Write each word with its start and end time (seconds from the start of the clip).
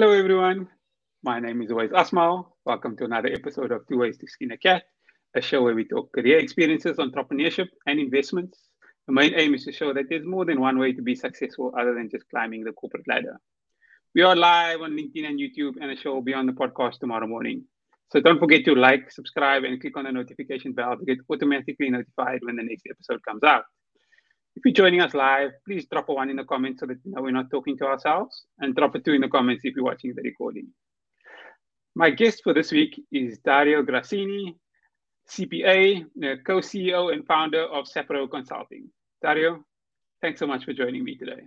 Hello, 0.00 0.12
everyone. 0.12 0.68
My 1.24 1.40
name 1.40 1.60
is 1.60 1.70
Uwais 1.70 1.90
Asmal. 1.90 2.46
Welcome 2.64 2.96
to 2.98 3.04
another 3.04 3.30
episode 3.32 3.72
of 3.72 3.84
Two 3.88 3.98
Ways 3.98 4.16
to 4.18 4.28
Skin 4.28 4.52
a 4.52 4.56
Cat, 4.56 4.84
a 5.34 5.40
show 5.40 5.60
where 5.64 5.74
we 5.74 5.84
talk 5.84 6.12
career 6.12 6.38
experiences, 6.38 6.98
entrepreneurship, 6.98 7.66
and 7.84 7.98
investments. 7.98 8.60
The 9.08 9.12
main 9.12 9.34
aim 9.34 9.54
is 9.54 9.64
to 9.64 9.72
show 9.72 9.92
that 9.92 10.04
there's 10.08 10.24
more 10.24 10.44
than 10.44 10.60
one 10.60 10.78
way 10.78 10.92
to 10.92 11.02
be 11.02 11.16
successful 11.16 11.74
other 11.76 11.94
than 11.94 12.10
just 12.10 12.30
climbing 12.30 12.62
the 12.62 12.70
corporate 12.70 13.08
ladder. 13.08 13.40
We 14.14 14.22
are 14.22 14.36
live 14.36 14.82
on 14.82 14.92
LinkedIn 14.92 15.26
and 15.26 15.40
YouTube, 15.40 15.74
and 15.80 15.90
the 15.90 16.00
show 16.00 16.14
will 16.14 16.22
be 16.22 16.32
on 16.32 16.46
the 16.46 16.52
podcast 16.52 17.00
tomorrow 17.00 17.26
morning. 17.26 17.64
So 18.12 18.20
don't 18.20 18.38
forget 18.38 18.64
to 18.66 18.76
like, 18.76 19.10
subscribe, 19.10 19.64
and 19.64 19.80
click 19.80 19.96
on 19.96 20.04
the 20.04 20.12
notification 20.12 20.74
bell 20.74 20.96
to 20.96 21.04
get 21.04 21.18
automatically 21.28 21.90
notified 21.90 22.38
when 22.44 22.54
the 22.54 22.62
next 22.62 22.84
episode 22.88 23.20
comes 23.24 23.42
out. 23.42 23.64
If 24.58 24.64
you're 24.64 24.74
joining 24.74 25.00
us 25.00 25.14
live, 25.14 25.52
please 25.64 25.86
drop 25.86 26.08
a 26.08 26.12
one 26.12 26.30
in 26.30 26.36
the 26.36 26.42
comments 26.42 26.80
so 26.80 26.86
that 26.86 26.98
you 27.04 27.12
know 27.12 27.22
we're 27.22 27.30
not 27.30 27.48
talking 27.48 27.78
to 27.78 27.84
ourselves, 27.84 28.42
and 28.58 28.74
drop 28.74 28.92
a 28.96 28.98
two 28.98 29.12
in 29.12 29.20
the 29.20 29.28
comments 29.28 29.64
if 29.64 29.76
you're 29.76 29.84
watching 29.84 30.12
the 30.16 30.22
recording. 30.22 30.66
My 31.94 32.10
guest 32.10 32.40
for 32.42 32.52
this 32.52 32.72
week 32.72 33.00
is 33.12 33.38
Dario 33.38 33.84
Grassini, 33.84 34.56
CPA, 35.30 36.06
co-CEO 36.44 37.12
and 37.12 37.24
founder 37.24 37.66
of 37.66 37.84
Sapro 37.84 38.28
Consulting. 38.28 38.90
Dario, 39.22 39.62
thanks 40.22 40.40
so 40.40 40.46
much 40.48 40.64
for 40.64 40.72
joining 40.72 41.04
me 41.04 41.16
today. 41.16 41.42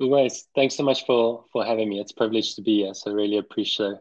Uwais, 0.00 0.42
thanks 0.56 0.74
so 0.74 0.82
much 0.82 1.06
for 1.06 1.44
for 1.52 1.64
having 1.64 1.88
me. 1.88 2.00
It's 2.00 2.10
a 2.10 2.16
privilege 2.16 2.56
to 2.56 2.62
be 2.62 2.82
here. 2.82 2.94
So 2.94 3.12
really 3.12 3.38
appreciate 3.38 3.98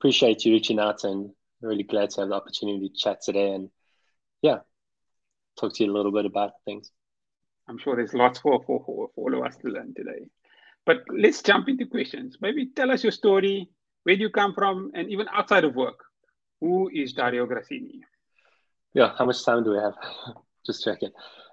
appreciate 0.00 0.46
you 0.46 0.52
reaching 0.54 0.78
out 0.80 1.04
and 1.04 1.32
really 1.60 1.82
glad 1.82 2.08
to 2.12 2.22
have 2.22 2.30
the 2.30 2.34
opportunity 2.34 2.88
to 2.88 2.96
chat 2.96 3.20
today 3.20 3.52
and 3.52 3.68
yeah, 4.40 4.60
talk 5.60 5.74
to 5.74 5.84
you 5.84 5.92
a 5.92 5.94
little 5.94 6.12
bit 6.12 6.24
about 6.24 6.52
things. 6.64 6.90
I'm 7.68 7.78
sure 7.78 7.96
there's 7.96 8.14
lots 8.14 8.38
for, 8.40 8.62
for, 8.64 8.82
for, 8.84 9.10
all 9.16 9.34
of 9.34 9.44
us 9.44 9.56
to 9.58 9.68
learn 9.68 9.94
today. 9.94 10.26
But 10.86 10.98
let's 11.10 11.42
jump 11.42 11.68
into 11.68 11.86
questions. 11.86 12.36
Maybe 12.40 12.66
tell 12.66 12.90
us 12.90 13.02
your 13.02 13.12
story, 13.12 13.68
where 14.02 14.16
do 14.16 14.22
you 14.22 14.30
come 14.30 14.54
from, 14.54 14.90
and 14.94 15.10
even 15.10 15.26
outside 15.32 15.64
of 15.64 15.74
work, 15.74 16.04
who 16.60 16.90
is 16.92 17.14
Dario 17.14 17.46
Grassini? 17.46 18.02
Yeah, 18.92 19.12
how 19.16 19.24
much 19.24 19.44
time 19.44 19.64
do 19.64 19.70
we 19.70 19.78
have? 19.78 19.94
Just 20.66 20.84
checking. 20.84 21.10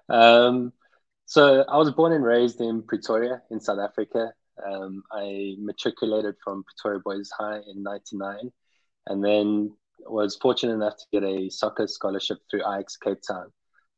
Um, 0.10 0.74
so 1.26 1.64
I 1.68 1.78
was 1.78 1.92
born 1.92 2.12
and 2.12 2.24
raised 2.24 2.60
in 2.60 2.84
Pretoria 2.84 3.42
in 3.50 3.62
South 3.62 3.80
Africa. 3.80 4.34
Um, 4.66 5.04
I 5.12 5.56
matriculated 5.60 6.36
from 6.44 6.64
Pretoria 6.64 7.00
Boys 7.00 7.32
High 7.32 7.62
in 7.74 7.84
99 7.84 8.52
and 9.08 9.24
then 9.24 9.72
was 10.06 10.36
fortunate 10.36 10.74
enough 10.74 10.98
to 10.98 11.06
get 11.12 11.24
a 11.24 11.50
soccer 11.50 11.88
scholarship 11.88 12.40
through 12.50 12.62
Ajax 12.62 12.98
Cape 12.98 13.22
Town 13.26 13.52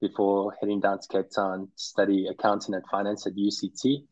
before 0.04 0.54
heading 0.60 0.82
down 0.82 1.00
to 1.00 1.08
Cape 1.08 1.32
Town 1.34 1.68
to 1.78 1.84
study 1.84 2.28
accounting 2.28 2.76
and 2.76 2.84
finance 2.92 3.26
at 3.26 3.36
UCT. 3.36 4.04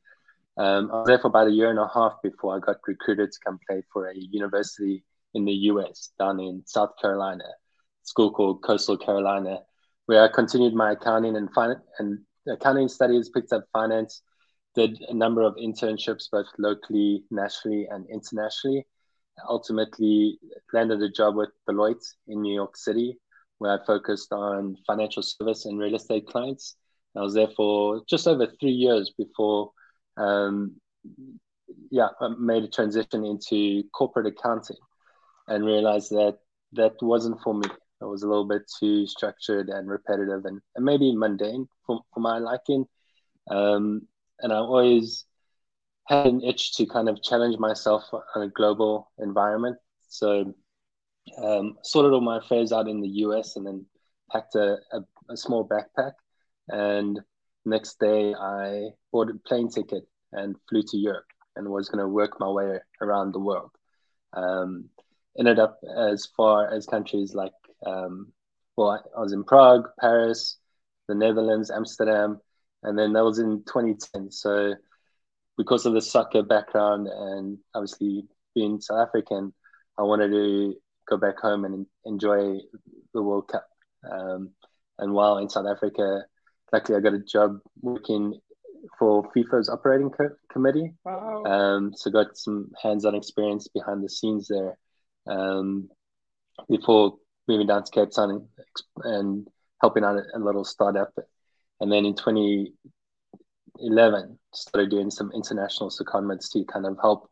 Um, 0.55 0.89
I 0.89 0.95
was 0.99 1.07
there 1.07 1.19
for 1.19 1.27
about 1.27 1.47
a 1.47 1.51
year 1.51 1.69
and 1.69 1.79
a 1.79 1.89
half 1.93 2.13
before 2.23 2.55
I 2.55 2.59
got 2.59 2.77
recruited 2.87 3.29
to 3.29 3.39
come 3.43 3.59
play 3.67 3.83
for 3.91 4.07
a 4.07 4.15
university 4.15 5.03
in 5.33 5.43
the 5.43 5.53
US 5.71 6.13
down 6.17 6.39
in 6.39 6.63
South 6.65 6.93
Carolina, 7.01 7.43
school 8.03 8.31
called 8.31 8.63
Coastal 8.63 8.97
Carolina, 8.97 9.59
where 10.05 10.23
I 10.23 10.29
continued 10.29 10.73
my 10.73 10.93
accounting 10.93 11.35
and 11.35 11.53
fin- 11.53 11.81
and 11.99 12.19
accounting 12.47 12.87
studies, 12.87 13.29
picked 13.29 13.51
up 13.51 13.65
finance, 13.73 14.21
did 14.75 14.97
a 15.09 15.13
number 15.13 15.41
of 15.41 15.55
internships 15.55 16.29
both 16.31 16.47
locally, 16.57 17.25
nationally, 17.31 17.87
and 17.91 18.07
internationally. 18.09 18.87
Ultimately, 19.47 20.39
landed 20.71 21.01
a 21.01 21.09
job 21.09 21.35
with 21.35 21.49
Deloitte 21.67 22.07
in 22.27 22.41
New 22.41 22.53
York 22.53 22.77
City, 22.77 23.19
where 23.61 23.79
I 23.79 23.85
focused 23.85 24.33
on 24.33 24.75
financial 24.87 25.21
service 25.21 25.65
and 25.65 25.77
real 25.77 25.93
estate 25.93 26.25
clients. 26.25 26.77
I 27.15 27.21
was 27.21 27.35
there 27.35 27.49
for 27.55 28.01
just 28.09 28.27
over 28.27 28.47
three 28.59 28.71
years 28.71 29.13
before, 29.15 29.69
um, 30.17 30.77
yeah, 31.91 32.07
I 32.19 32.29
made 32.39 32.63
a 32.63 32.67
transition 32.67 33.23
into 33.23 33.83
corporate 33.93 34.25
accounting 34.25 34.77
and 35.47 35.63
realized 35.63 36.09
that 36.09 36.39
that 36.73 36.93
wasn't 37.03 37.39
for 37.43 37.53
me. 37.53 37.67
It 38.01 38.05
was 38.05 38.23
a 38.23 38.27
little 38.27 38.47
bit 38.47 38.63
too 38.79 39.05
structured 39.05 39.69
and 39.69 39.87
repetitive 39.87 40.45
and, 40.45 40.59
and 40.75 40.83
maybe 40.83 41.15
mundane 41.15 41.67
for, 41.85 42.01
for 42.11 42.19
my 42.19 42.39
liking. 42.39 42.85
Um, 43.51 44.07
and 44.39 44.51
I 44.51 44.55
always 44.55 45.25
had 46.07 46.25
an 46.25 46.41
itch 46.41 46.77
to 46.77 46.87
kind 46.87 47.09
of 47.09 47.21
challenge 47.21 47.59
myself 47.59 48.05
on 48.11 48.41
a 48.41 48.47
global 48.47 49.11
environment. 49.19 49.77
So 50.07 50.55
um, 51.37 51.77
sorted 51.83 52.13
all 52.13 52.21
my 52.21 52.37
affairs 52.37 52.71
out 52.71 52.87
in 52.87 53.01
the 53.01 53.09
US 53.25 53.55
and 53.55 53.65
then 53.65 53.85
packed 54.31 54.55
a, 54.55 54.77
a, 54.91 55.01
a 55.29 55.37
small 55.37 55.67
backpack. 55.67 56.13
And 56.69 57.19
next 57.65 57.99
day, 57.99 58.33
I 58.33 58.89
bought 59.11 59.29
a 59.29 59.37
plane 59.47 59.69
ticket 59.69 60.07
and 60.31 60.55
flew 60.69 60.83
to 60.83 60.97
Europe 60.97 61.25
and 61.55 61.67
was 61.67 61.89
going 61.89 61.99
to 61.99 62.07
work 62.07 62.39
my 62.39 62.49
way 62.49 62.79
around 63.01 63.33
the 63.33 63.39
world. 63.39 63.71
Um, 64.33 64.89
ended 65.37 65.59
up 65.59 65.79
as 65.97 66.27
far 66.37 66.71
as 66.71 66.85
countries 66.85 67.33
like, 67.33 67.53
um, 67.85 68.31
well, 68.77 68.91
I, 68.91 69.17
I 69.17 69.21
was 69.21 69.33
in 69.33 69.43
Prague, 69.43 69.87
Paris, 69.99 70.57
the 71.07 71.15
Netherlands, 71.15 71.71
Amsterdam, 71.71 72.39
and 72.83 72.97
then 72.97 73.13
that 73.13 73.23
was 73.23 73.39
in 73.39 73.63
2010. 73.65 74.31
So 74.31 74.75
because 75.57 75.85
of 75.85 75.93
the 75.93 76.01
soccer 76.01 76.43
background 76.43 77.07
and 77.07 77.57
obviously 77.75 78.23
being 78.55 78.79
South 78.79 79.07
African, 79.07 79.53
I 79.97 80.03
wanted 80.03 80.31
to 80.31 80.75
go 81.11 81.17
back 81.17 81.39
home 81.39 81.65
and 81.65 81.85
enjoy 82.05 82.57
the 83.13 83.21
World 83.21 83.49
Cup. 83.49 83.67
Um, 84.09 84.51
and 84.97 85.13
while 85.13 85.37
in 85.37 85.49
South 85.49 85.67
Africa, 85.67 86.23
luckily 86.71 86.97
I 86.97 87.01
got 87.01 87.13
a 87.13 87.19
job 87.19 87.59
working 87.81 88.39
for 88.97 89.29
FIFA's 89.31 89.69
operating 89.69 90.09
co- 90.09 90.35
committee. 90.51 90.95
Wow. 91.03 91.43
Um, 91.43 91.93
so 91.93 92.09
got 92.09 92.35
some 92.37 92.71
hands-on 92.81 93.13
experience 93.13 93.67
behind 93.67 94.03
the 94.03 94.09
scenes 94.09 94.47
there 94.47 94.77
um, 95.27 95.89
before 96.69 97.17
moving 97.47 97.67
down 97.67 97.83
to 97.83 97.91
Cape 97.91 98.11
Town 98.11 98.31
and, 98.31 98.47
and 99.03 99.47
helping 99.81 100.05
out 100.05 100.17
a, 100.17 100.23
a 100.35 100.39
little 100.39 100.63
startup. 100.63 101.13
And 101.79 101.91
then 101.91 102.05
in 102.05 102.15
2011, 102.15 104.39
started 104.53 104.89
doing 104.89 105.11
some 105.11 105.31
international 105.33 105.89
secondments 105.89 106.51
to 106.53 106.63
kind 106.65 106.85
of 106.85 106.97
help 107.01 107.29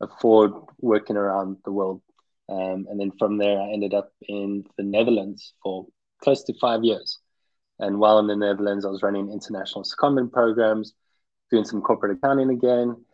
afford 0.00 0.52
working 0.80 1.16
around 1.16 1.58
the 1.64 1.72
world 1.72 2.02
um, 2.48 2.86
and 2.90 2.98
then 2.98 3.12
from 3.18 3.38
there, 3.38 3.60
I 3.60 3.70
ended 3.70 3.94
up 3.94 4.12
in 4.28 4.64
the 4.76 4.82
Netherlands 4.82 5.54
for 5.62 5.86
close 6.22 6.42
to 6.44 6.54
five 6.60 6.84
years. 6.84 7.18
And 7.78 7.98
while 7.98 8.18
in 8.18 8.26
the 8.26 8.36
Netherlands, 8.36 8.84
I 8.84 8.90
was 8.90 9.02
running 9.02 9.30
international 9.30 9.84
secondment 9.84 10.32
programs, 10.32 10.94
doing 11.50 11.64
some 11.64 11.82
corporate 11.82 12.16
accounting 12.18 12.50
again, 12.50 13.04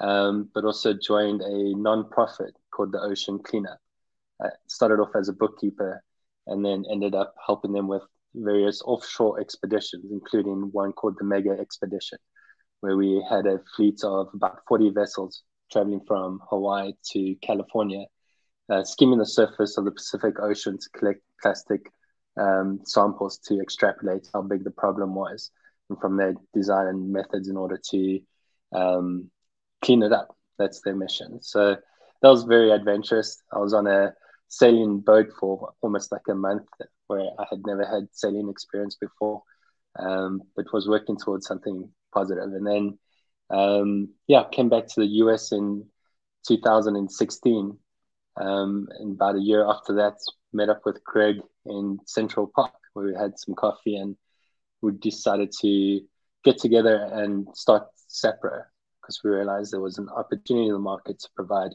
um, 0.00 0.50
but 0.54 0.64
also 0.64 0.92
joined 0.94 1.42
a 1.42 1.74
non-profit 1.76 2.54
called 2.70 2.92
the 2.92 3.00
Ocean 3.00 3.38
Cleanup. 3.38 3.78
I 4.40 4.48
started 4.66 5.00
off 5.00 5.14
as 5.14 5.28
a 5.28 5.32
bookkeeper 5.32 6.02
and 6.46 6.64
then 6.64 6.84
ended 6.90 7.14
up 7.14 7.34
helping 7.44 7.72
them 7.72 7.88
with 7.88 8.02
various 8.34 8.82
offshore 8.82 9.40
expeditions, 9.40 10.04
including 10.10 10.70
one 10.72 10.92
called 10.92 11.16
the 11.18 11.24
Mega 11.24 11.50
Expedition, 11.50 12.18
where 12.80 12.96
we 12.96 13.24
had 13.28 13.46
a 13.46 13.60
fleet 13.74 14.04
of 14.04 14.28
about 14.34 14.60
40 14.68 14.90
vessels 14.90 15.42
traveling 15.72 16.02
from 16.06 16.40
Hawaii 16.48 16.92
to 17.12 17.34
California 17.42 18.04
uh, 18.68 18.84
skimming 18.84 19.18
the 19.18 19.26
surface 19.26 19.76
of 19.76 19.84
the 19.84 19.90
Pacific 19.90 20.40
Ocean 20.40 20.78
to 20.78 20.98
collect 20.98 21.20
plastic 21.40 21.90
um, 22.36 22.80
samples 22.84 23.38
to 23.46 23.60
extrapolate 23.60 24.28
how 24.32 24.42
big 24.42 24.64
the 24.64 24.70
problem 24.70 25.14
was, 25.14 25.50
and 25.88 25.98
from 26.00 26.16
there 26.16 26.34
design 26.52 26.86
and 26.86 27.12
methods 27.12 27.48
in 27.48 27.56
order 27.56 27.80
to 27.90 28.20
um, 28.74 29.30
clean 29.82 30.02
it 30.02 30.12
up. 30.12 30.36
That's 30.58 30.80
their 30.80 30.96
mission. 30.96 31.42
So 31.42 31.76
that 32.22 32.28
was 32.28 32.44
very 32.44 32.70
adventurous. 32.70 33.42
I 33.52 33.58
was 33.58 33.74
on 33.74 33.86
a 33.86 34.14
sailing 34.48 35.00
boat 35.00 35.28
for 35.38 35.72
almost 35.82 36.12
like 36.12 36.28
a 36.28 36.34
month, 36.34 36.66
where 37.08 37.28
I 37.38 37.44
had 37.50 37.60
never 37.66 37.84
had 37.84 38.08
sailing 38.12 38.48
experience 38.48 38.96
before, 38.96 39.42
um, 39.98 40.42
but 40.56 40.72
was 40.72 40.88
working 40.88 41.16
towards 41.16 41.46
something 41.46 41.88
positive. 42.12 42.44
And 42.44 42.66
then, 42.66 42.98
um, 43.50 44.08
yeah, 44.26 44.44
came 44.50 44.68
back 44.68 44.86
to 44.88 45.00
the 45.00 45.06
US 45.06 45.52
in 45.52 45.84
2016 46.46 47.78
um, 48.36 48.88
and 48.98 49.14
about 49.14 49.36
a 49.36 49.40
year 49.40 49.64
after 49.66 49.94
that, 49.96 50.14
met 50.52 50.68
up 50.68 50.82
with 50.84 51.04
Craig 51.04 51.40
in 51.64 51.98
Central 52.06 52.50
Park 52.54 52.72
where 52.92 53.06
we 53.06 53.14
had 53.14 53.38
some 53.38 53.54
coffee 53.54 53.96
and 53.96 54.16
we 54.80 54.92
decided 54.92 55.52
to 55.60 56.00
get 56.44 56.58
together 56.58 56.96
and 57.12 57.46
start 57.54 57.88
Sapro 58.08 58.64
because 59.00 59.20
we 59.22 59.30
realized 59.30 59.72
there 59.72 59.80
was 59.80 59.98
an 59.98 60.08
opportunity 60.08 60.66
in 60.66 60.72
the 60.72 60.78
market 60.78 61.18
to 61.20 61.28
provide 61.36 61.72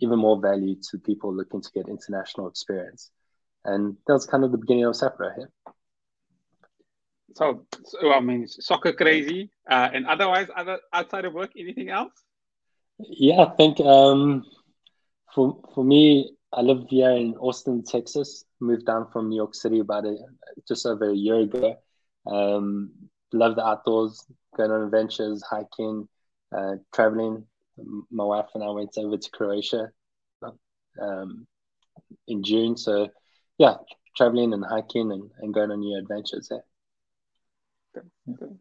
even 0.00 0.18
more 0.18 0.40
value 0.40 0.76
to 0.90 0.98
people 0.98 1.34
looking 1.34 1.60
to 1.60 1.70
get 1.74 1.88
international 1.88 2.48
experience. 2.48 3.10
And 3.64 3.96
that 4.06 4.12
was 4.12 4.26
kind 4.26 4.44
of 4.44 4.52
the 4.52 4.58
beginning 4.58 4.84
of 4.84 4.94
Sapro 4.94 5.34
here. 5.34 5.50
So, 7.34 7.66
so 7.84 8.12
I 8.12 8.20
mean, 8.20 8.48
soccer 8.48 8.92
crazy, 8.92 9.50
uh, 9.70 9.88
and 9.92 10.06
otherwise, 10.06 10.48
other 10.56 10.78
outside 10.92 11.24
of 11.24 11.32
work, 11.32 11.50
anything 11.56 11.88
else? 11.88 12.12
Yeah, 12.98 13.42
I 13.42 13.50
think 13.50 13.80
um, 13.80 14.44
for 15.34 15.60
for 15.74 15.84
me, 15.84 16.32
I 16.52 16.62
live 16.62 16.86
here 16.88 17.10
in 17.10 17.36
Austin, 17.36 17.82
Texas. 17.82 18.44
Moved 18.60 18.86
down 18.86 19.08
from 19.12 19.28
New 19.28 19.36
York 19.36 19.54
City 19.54 19.80
about 19.80 20.04
a, 20.04 20.16
just 20.66 20.86
over 20.86 21.10
a 21.10 21.14
year 21.14 21.40
ago. 21.40 21.76
Um, 22.26 22.92
love 23.32 23.56
the 23.56 23.66
outdoors, 23.66 24.24
going 24.56 24.70
on 24.70 24.82
adventures, 24.82 25.42
hiking, 25.48 26.08
uh, 26.56 26.76
traveling. 26.92 27.46
my 28.10 28.24
wife 28.24 28.50
and 28.54 28.64
I 28.64 28.70
went 28.70 28.96
over 28.98 29.16
to 29.16 29.30
Croatia 29.30 29.90
um, 31.00 31.46
in 32.26 32.42
June. 32.42 32.76
So, 32.76 33.08
yeah, 33.58 33.76
traveling 34.16 34.52
and 34.52 34.64
hiking 34.64 35.12
and, 35.12 35.30
and 35.38 35.54
going 35.54 35.70
on 35.70 35.80
new 35.80 35.96
adventures 35.98 36.48
there. 36.48 36.64
Okay. 37.96 38.52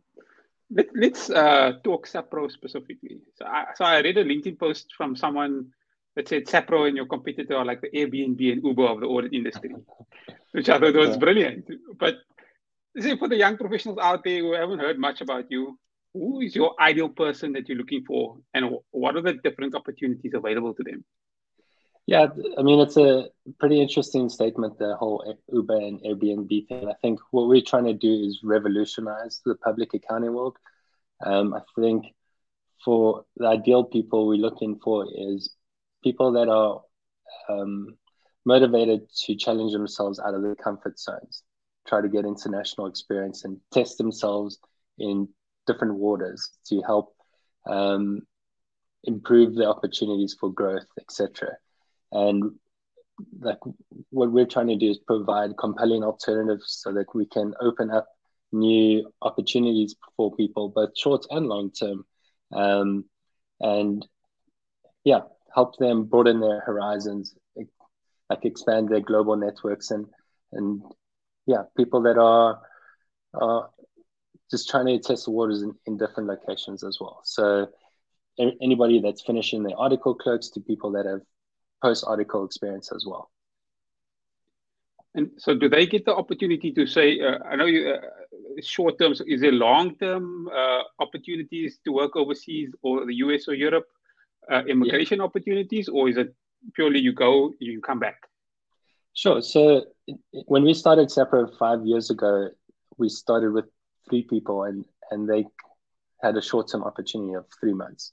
Let, 0.71 1.13
us 1.13 1.29
uh, 1.31 1.73
talk 1.83 2.07
Sapro 2.07 2.51
specifically. 2.51 3.21
So 3.35 3.45
I, 3.45 3.65
so 3.75 3.85
I 3.85 4.01
read 4.01 4.17
a 4.17 4.23
LinkedIn 4.23 4.59
post 4.59 4.93
from 4.95 5.15
someone 5.15 5.71
that 6.15 6.27
said 6.27 6.45
Sapro 6.45 6.87
and 6.87 6.95
your 6.95 7.05
competitor 7.05 7.55
are 7.55 7.65
like 7.65 7.81
the 7.81 7.89
Airbnb 7.89 8.51
and 8.51 8.63
Uber 8.63 8.85
of 8.85 8.99
the 8.99 9.07
audit 9.07 9.33
industry, 9.33 9.73
which 10.51 10.69
I 10.69 10.79
thought 10.79 10.95
was 10.95 11.17
brilliant. 11.17 11.65
But 11.97 12.15
say 12.97 13.17
for 13.17 13.27
the 13.27 13.37
young 13.37 13.57
professionals 13.57 13.99
out 14.01 14.23
there 14.23 14.39
who 14.39 14.53
haven't 14.53 14.79
heard 14.79 14.99
much 14.99 15.21
about 15.21 15.45
you, 15.49 15.77
who 16.13 16.41
is 16.41 16.55
your 16.55 16.75
ideal 16.79 17.09
person 17.09 17.53
that 17.53 17.69
you're 17.69 17.77
looking 17.77 18.03
for, 18.05 18.37
and 18.53 18.77
what 18.91 19.15
are 19.15 19.21
the 19.21 19.33
different 19.33 19.75
opportunities 19.75 20.33
available 20.33 20.73
to 20.73 20.83
them? 20.83 21.05
Yeah, 22.07 22.25
I 22.57 22.63
mean, 22.63 22.79
it's 22.79 22.97
a 22.97 23.27
pretty 23.59 23.79
interesting 23.79 24.29
statement, 24.29 24.79
the 24.79 24.95
whole 24.95 25.37
Uber 25.53 25.75
and 25.75 26.01
Airbnb 26.01 26.67
thing. 26.67 26.89
I 26.89 26.95
think 27.03 27.19
what 27.29 27.47
we're 27.47 27.61
trying 27.61 27.85
to 27.85 27.93
do 27.93 28.11
is 28.11 28.39
revolutionize 28.43 29.41
the 29.45 29.53
public 29.53 29.93
accounting 29.93 30.33
world. 30.33 30.57
Um, 31.23 31.53
I 31.53 31.61
think 31.79 32.05
for 32.83 33.25
the 33.37 33.45
ideal 33.45 33.83
people 33.83 34.27
we're 34.27 34.41
looking 34.41 34.79
for 34.79 35.05
is 35.15 35.53
people 36.03 36.33
that 36.33 36.49
are 36.49 36.81
um, 37.49 37.97
motivated 38.45 39.01
to 39.25 39.35
challenge 39.35 39.73
themselves 39.73 40.19
out 40.19 40.33
of 40.33 40.41
their 40.41 40.55
comfort 40.55 40.99
zones, 40.99 41.43
try 41.87 42.01
to 42.01 42.09
get 42.09 42.25
international 42.25 42.87
experience 42.87 43.43
and 43.45 43.57
test 43.71 43.97
themselves 43.97 44.59
in 44.97 45.27
different 45.67 45.95
waters 45.95 46.49
to 46.67 46.81
help 46.81 47.13
um, 47.67 48.21
improve 49.03 49.55
the 49.55 49.67
opportunities 49.67 50.35
for 50.39 50.51
growth, 50.51 50.87
etc. 50.99 51.51
And 52.11 52.53
like 53.39 53.59
what 54.09 54.31
we're 54.31 54.45
trying 54.45 54.67
to 54.67 54.77
do 54.77 54.89
is 54.89 54.97
provide 54.97 55.57
compelling 55.57 56.03
alternatives 56.03 56.79
so 56.81 56.93
that 56.93 57.13
we 57.13 57.25
can 57.25 57.53
open 57.61 57.91
up 57.91 58.07
new 58.51 59.11
opportunities 59.21 59.95
for 60.15 60.35
people, 60.35 60.69
both 60.69 60.97
short 60.97 61.25
and 61.29 61.47
long 61.47 61.71
term. 61.71 62.05
Um, 62.51 63.05
and 63.59 64.07
yeah, 65.03 65.21
help 65.53 65.77
them 65.77 66.05
broaden 66.05 66.39
their 66.39 66.61
horizons, 66.61 67.35
like 68.29 68.45
expand 68.45 68.89
their 68.89 69.01
global 69.01 69.35
networks 69.35 69.91
and 69.91 70.05
and 70.51 70.81
yeah, 71.45 71.63
people 71.75 72.01
that 72.03 72.17
are 72.17 72.61
are 73.33 73.69
just 74.51 74.69
trying 74.69 74.85
to 74.87 74.99
test 74.99 75.25
the 75.25 75.31
waters 75.31 75.61
in, 75.61 75.73
in 75.85 75.97
different 75.97 76.27
locations 76.27 76.83
as 76.83 76.97
well. 76.99 77.21
So 77.23 77.67
anybody 78.61 78.99
that's 78.99 79.21
finishing 79.21 79.63
their 79.63 79.77
article 79.77 80.15
clerks 80.15 80.49
to 80.51 80.61
people 80.61 80.91
that 80.93 81.05
have 81.05 81.21
post 81.83 82.03
article 82.07 82.45
experience 82.45 82.91
as 82.95 83.05
well. 83.05 83.29
And 85.15 85.31
so, 85.37 85.55
do 85.55 85.67
they 85.67 85.87
get 85.87 86.05
the 86.05 86.15
opportunity 86.15 86.71
to 86.71 86.85
say? 86.85 87.19
Uh, 87.19 87.39
I 87.43 87.55
know 87.55 87.65
you 87.65 87.89
uh, 87.89 88.61
short 88.61 88.99
term. 88.99 89.15
So 89.15 89.23
is 89.27 89.41
there 89.41 89.51
long 89.51 89.95
term 89.95 90.47
uh, 90.47 90.83
opportunities 90.99 91.79
to 91.85 91.91
work 91.91 92.15
overseas, 92.15 92.69
or 92.83 93.05
the 93.05 93.15
US 93.15 93.47
or 93.47 93.55
Europe? 93.55 93.87
Uh, 94.49 94.63
immigration 94.67 95.19
yeah. 95.19 95.25
opportunities, 95.25 95.87
or 95.87 96.09
is 96.09 96.17
it 96.17 96.33
purely 96.73 96.99
you 96.99 97.13
go, 97.13 97.53
you 97.59 97.79
come 97.81 97.99
back? 97.99 98.17
Sure. 99.13 99.41
So 99.41 99.85
when 100.45 100.63
we 100.63 100.73
started 100.73 101.09
Sapro 101.09 101.55
five 101.57 101.85
years 101.85 102.09
ago, 102.09 102.49
we 102.97 103.09
started 103.09 103.51
with 103.51 103.65
three 104.09 104.23
people, 104.23 104.63
and 104.63 104.85
and 105.11 105.29
they 105.29 105.45
had 106.21 106.35
a 106.35 106.41
short 106.41 106.71
term 106.71 106.83
opportunity 106.83 107.33
of 107.33 107.45
three 107.59 107.73
months. 107.73 108.11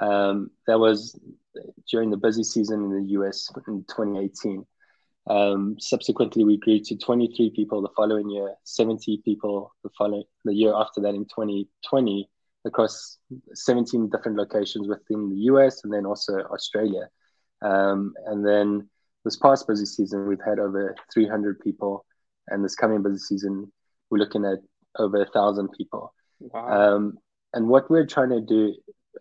Um, 0.00 0.50
that 0.66 0.78
was 0.78 1.18
during 1.90 2.10
the 2.10 2.16
busy 2.16 2.44
season 2.44 2.84
in 2.84 2.90
the 2.90 3.10
US 3.12 3.50
in 3.66 3.84
2018. 3.84 4.64
Um, 5.28 5.76
subsequently, 5.80 6.44
we 6.44 6.58
grew 6.58 6.80
to 6.80 6.96
23 6.96 7.50
people 7.50 7.82
the 7.82 7.88
following 7.96 8.30
year, 8.30 8.54
70 8.64 9.22
people 9.24 9.72
the 9.82 9.90
following 9.98 10.24
the 10.44 10.54
year 10.54 10.72
after 10.74 11.00
that 11.02 11.14
in 11.14 11.24
2020 11.24 12.28
across 12.66 13.18
17 13.54 14.10
different 14.10 14.36
locations 14.36 14.88
within 14.88 15.30
the 15.30 15.36
US 15.52 15.84
and 15.84 15.92
then 15.92 16.04
also 16.04 16.34
Australia. 16.52 17.08
Um, 17.62 18.12
and 18.26 18.44
then 18.46 18.88
this 19.24 19.36
past 19.36 19.66
busy 19.66 19.86
season, 19.86 20.26
we've 20.26 20.44
had 20.44 20.58
over 20.58 20.94
300 21.12 21.60
people, 21.60 22.04
and 22.48 22.64
this 22.64 22.74
coming 22.74 23.02
busy 23.02 23.18
season, 23.18 23.72
we're 24.10 24.18
looking 24.18 24.44
at 24.44 24.58
over 24.98 25.22
a 25.22 25.30
thousand 25.30 25.68
people. 25.72 26.12
Wow. 26.40 26.94
Um, 26.94 27.18
and 27.54 27.68
what 27.68 27.90
we're 27.90 28.06
trying 28.06 28.30
to 28.30 28.40
do 28.40 28.74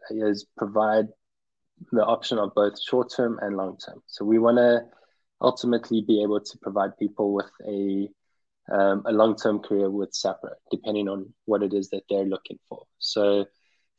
is 0.09 0.45
provide 0.57 1.05
the 1.91 2.05
option 2.05 2.37
of 2.37 2.53
both 2.55 2.81
short 2.81 3.11
term 3.15 3.39
and 3.41 3.55
long 3.57 3.77
term. 3.77 4.01
So 4.07 4.25
we 4.25 4.39
want 4.39 4.57
to 4.57 4.81
ultimately 5.41 6.01
be 6.01 6.21
able 6.23 6.39
to 6.39 6.57
provide 6.61 6.97
people 6.97 7.33
with 7.33 7.49
a 7.67 8.09
um, 8.71 9.03
a 9.05 9.11
long 9.11 9.35
term 9.35 9.59
career 9.59 9.89
with 9.89 10.11
Sapro, 10.11 10.53
depending 10.71 11.07
on 11.07 11.33
what 11.45 11.63
it 11.63 11.73
is 11.73 11.89
that 11.89 12.03
they're 12.09 12.25
looking 12.25 12.59
for. 12.67 12.83
So 12.99 13.41
if 13.41 13.47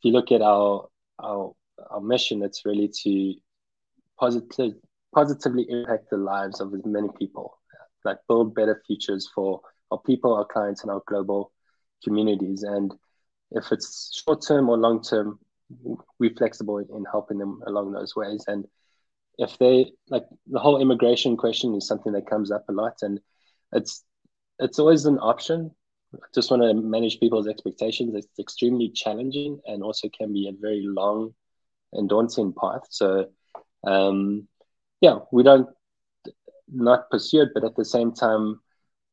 you 0.03 0.13
look 0.13 0.33
at 0.33 0.43
our 0.43 0.89
our 1.19 1.55
our 1.91 2.01
mission, 2.01 2.43
it's 2.43 2.65
really 2.65 2.91
to 3.03 3.35
positive, 4.19 4.75
positively 5.15 5.67
impact 5.69 6.11
the 6.11 6.17
lives 6.17 6.61
of 6.61 6.75
as 6.75 6.85
many 6.85 7.09
people, 7.19 7.59
like 8.05 8.19
build 8.29 8.55
better 8.55 8.83
futures 8.87 9.29
for 9.35 9.61
our 9.91 9.99
people, 9.99 10.35
our 10.35 10.45
clients, 10.45 10.83
and 10.83 10.91
our 10.91 11.03
global 11.07 11.53
communities. 12.03 12.63
And 12.63 12.95
if 13.53 13.71
it's 13.73 14.23
short 14.25 14.45
term 14.47 14.69
or 14.69 14.77
long 14.77 15.03
term, 15.03 15.39
we're 16.19 16.35
flexible 16.37 16.79
in 16.79 17.05
helping 17.11 17.39
them 17.39 17.61
along 17.67 17.93
those 17.93 18.17
ways. 18.17 18.45
And 18.47 18.67
if 19.39 19.59
they 19.59 19.93
like 20.09 20.25
the 20.47 20.59
whole 20.59 20.81
immigration 20.81 21.37
question 21.37 21.75
is 21.75 21.87
something 21.87 22.13
that 22.13 22.29
comes 22.29 22.51
up 22.51 22.65
a 22.69 22.73
lot, 22.73 22.99
and 23.03 23.21
it's 23.73 24.03
it's 24.59 24.79
always 24.79 25.05
an 25.05 25.19
option. 25.19 25.71
I 26.15 26.27
just 26.35 26.51
want 26.51 26.63
to 26.63 26.75
manage 26.75 27.21
people's 27.21 27.49
expectations. 27.49 28.15
It's 28.15 28.39
extremely 28.39 28.91
challenging 28.91 29.61
and 29.67 29.83
also 29.83 30.09
can 30.09 30.33
be 30.33 30.49
a 30.49 30.53
very 30.61 30.83
long 30.85 31.35
and 31.93 32.09
daunting 32.09 32.53
path. 32.53 32.83
So, 32.91 33.27
um, 33.87 34.49
yeah, 35.01 35.19
we 35.33 35.43
don't 35.43 35.69
not 36.73 37.11
pursue 37.11 37.43
it, 37.43 37.51
but 37.55 37.65
at 37.65 37.77
the 37.77 37.85
same 37.85 38.13
time, 38.13 38.61